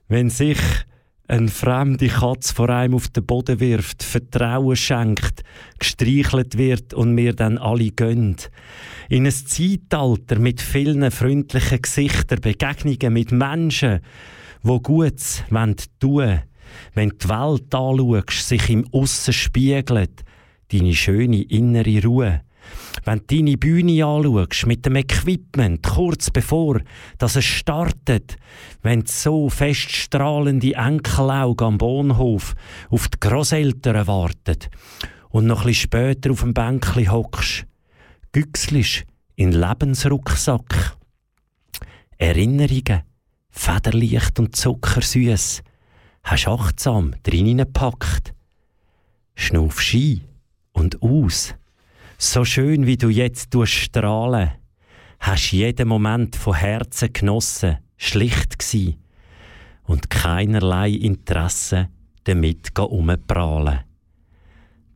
wenn 0.08 0.30
sich 0.30 0.58
eine 1.28 1.48
fremde 1.48 2.08
Katze 2.08 2.54
vor 2.54 2.70
einem 2.70 2.94
auf 2.94 3.08
den 3.08 3.26
Boden 3.26 3.60
wirft, 3.60 4.02
Vertrauen 4.02 4.76
schenkt, 4.76 5.42
gestreichelt 5.78 6.56
wird 6.56 6.94
und 6.94 7.14
mir 7.14 7.34
dann 7.34 7.58
alle 7.58 7.90
gönnt. 7.90 8.50
In 9.10 9.26
ein 9.26 9.32
Zeitalter 9.32 10.38
mit 10.38 10.62
vielen 10.62 11.10
freundlichen 11.10 11.82
Gesichtern, 11.82 12.40
Begegnungen 12.40 13.12
mit 13.12 13.30
Menschen, 13.30 14.00
wo 14.62 14.80
Gutes 14.80 15.44
tun 16.00 16.40
wenn 16.94 17.08
du 17.10 17.16
die 17.16 17.28
Welt 17.28 17.74
anschaust, 17.74 18.48
sich 18.48 18.68
im 18.70 18.86
Aussen 18.92 19.32
spiegelt, 19.32 20.22
deine 20.72 20.94
schöne 20.94 21.42
innere 21.42 22.02
Ruhe. 22.02 22.42
Wenn 23.04 23.20
du 23.20 23.36
deine 23.36 23.56
Bühne 23.56 24.04
anschaust, 24.04 24.66
mit 24.66 24.84
dem 24.84 24.96
Equipment, 24.96 25.82
kurz 25.82 26.30
bevor 26.30 26.80
dass 27.16 27.36
es 27.36 27.44
startet, 27.44 28.36
wenn 28.82 29.00
du 29.00 29.10
so 29.10 29.48
fest 29.48 29.90
strahlende 29.94 30.74
Enkelaugen 30.74 31.66
am 31.66 31.78
Bahnhof 31.78 32.54
auf 32.90 33.08
die 33.08 33.20
Grosseltern 33.20 34.06
wartet 34.06 34.68
und 35.30 35.46
noch 35.46 35.64
ein 35.64 35.74
später 35.74 36.30
auf 36.30 36.40
dem 36.40 36.54
Bänkli 36.54 37.06
hockst, 37.06 37.66
güchslisch 38.32 39.04
in 39.36 39.52
Lebensrucksack. 39.52 40.96
Erinnerungen, 42.18 43.02
Federlicht 43.50 44.38
und 44.40 44.56
Zuckersüß, 44.56 45.62
hast 46.24 46.48
achtsam 46.48 47.14
drin 47.22 47.58
gepackt. 47.58 48.34
Schnuff 49.36 49.80
Ski 49.80 50.22
und 50.78 51.02
aus. 51.02 51.54
So 52.16 52.44
schön 52.44 52.86
wie 52.86 52.96
du 52.96 53.08
jetzt 53.08 53.54
strahlen, 53.64 54.52
hast 55.20 55.52
jeden 55.52 55.88
Moment 55.88 56.36
von 56.36 56.54
Herzen 56.54 57.12
genossen, 57.12 57.78
schlicht 57.96 58.58
gsi 58.58 58.96
und 59.84 60.10
keinerlei 60.10 60.90
Interesse 60.90 61.88
damit 62.24 62.78
umprahlen. 62.78 63.80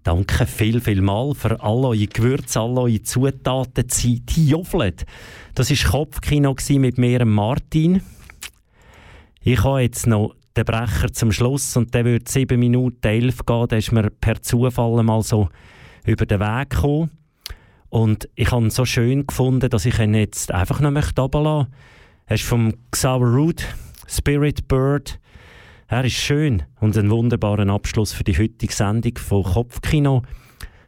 Danke 0.04 0.46
viel, 0.46 0.80
viel 0.80 1.00
mal 1.00 1.34
für 1.34 1.60
all 1.60 1.84
eure 1.84 2.06
Gewürze, 2.06 2.60
all 2.60 2.76
eure 2.76 3.02
Zutaten, 3.02 3.86
die 3.86 4.48
joffeln. 4.48 4.94
Das 5.54 5.70
war 5.70 5.90
Kopfkino 5.90 6.56
mit 6.70 6.98
mir, 6.98 7.24
Martin. 7.24 8.02
Ich 9.42 9.62
habe 9.62 9.82
jetzt 9.82 10.08
noch 10.08 10.34
den 10.56 10.64
Brecher 10.64 11.12
zum 11.12 11.32
Schluss 11.32 11.76
und 11.76 11.94
der 11.94 12.04
wird 12.04 12.28
7 12.28 12.58
Minuten 12.58 13.06
11 13.06 13.46
gehen. 13.46 13.68
Da 13.68 13.76
ist 13.76 13.92
mir 13.92 14.10
per 14.10 14.40
Zufall 14.42 15.02
mal 15.02 15.22
so 15.22 15.48
über 16.04 16.26
den 16.26 16.40
Weg 16.40 16.70
gekommen. 16.70 17.10
Und 17.88 18.28
ich 18.34 18.50
habe 18.50 18.64
ihn 18.64 18.70
so 18.70 18.84
schön 18.84 19.26
gefunden, 19.26 19.68
dass 19.68 19.84
ich 19.84 19.98
ihn 19.98 20.14
jetzt 20.14 20.50
einfach 20.52 20.80
noch 20.80 20.90
möchte 20.90 21.20
runterlassen 21.20 21.70
möchte. 21.70 21.76
Er 22.26 22.34
ist 22.36 22.44
vom 22.44 22.72
Xaver 22.90 23.26
Root, 23.26 23.66
Spirit 24.06 24.66
Bird. 24.68 25.18
Er 25.88 26.04
ist 26.04 26.14
schön 26.14 26.62
und 26.80 26.96
ein 26.96 27.10
wunderbarer 27.10 27.68
Abschluss 27.68 28.12
für 28.12 28.24
die 28.24 28.38
heutige 28.38 28.72
Sendung 28.72 29.18
von 29.18 29.42
Kopfkino. 29.42 30.22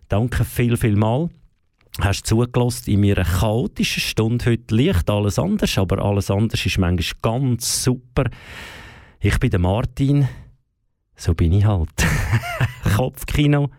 Danke 0.09 0.45
viel, 0.45 0.77
viel 0.77 0.97
mal. 0.97 1.29
hast 2.01 2.27
zugelassen 2.27 2.91
in 2.91 3.01
meiner 3.03 3.25
chaotischen 3.25 4.01
Stunde 4.01 4.47
heute. 4.47 4.75
Liegt 4.75 5.11
alles 5.11 5.39
anders, 5.39 5.77
aber 5.77 6.03
alles 6.03 6.31
anders 6.31 6.65
ist 6.65 6.79
manchmal 6.79 7.21
ganz 7.21 7.85
super. 7.85 8.25
Ich 9.27 9.41
bin 9.41 9.49
der 9.49 9.59
Martin. 9.59 10.29
So 11.17 11.33
bin 11.33 11.55
ich 11.55 11.65
halt. 11.65 11.89
Kopfkino. 12.95 13.71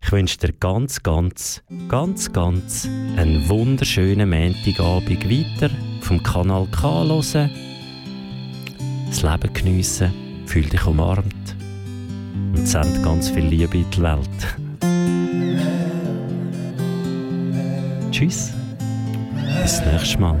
Ich 0.00 0.12
wünsche 0.12 0.38
dir 0.38 0.52
ganz, 0.52 1.02
ganz, 1.02 1.64
ganz, 1.88 2.32
ganz 2.32 2.88
einen 3.16 3.48
wunderschönen 3.48 4.30
Montagabend 4.30 5.28
weiter 5.28 5.74
vom 6.02 6.22
Kanal 6.22 6.68
K 6.70 7.04
hören. 7.06 7.50
Das 9.08 9.22
Leben 9.22 9.52
geniessen, 9.52 10.12
fühl 10.46 10.66
dich 10.66 10.86
umarmt 10.86 11.56
und 12.54 12.68
send 12.68 13.02
ganz 13.02 13.30
viel 13.30 13.46
Liebe 13.46 13.78
in 13.78 13.90
die 13.90 14.00
Welt. 14.00 14.28
Tschüss. 18.12 18.52
Bis 19.60 19.80
nächstes 19.80 20.18
Mal. 20.20 20.40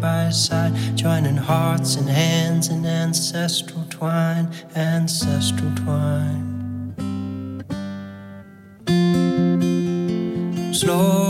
by 0.00 0.30
side, 0.30 0.72
joining 0.96 1.36
hearts 1.36 1.96
and 1.96 2.08
hands 2.08 2.68
in 2.68 2.86
ancestral 2.86 3.84
twine, 3.90 4.48
ancestral 4.74 5.70
twine. 5.76 6.46
Slowly 10.72 11.29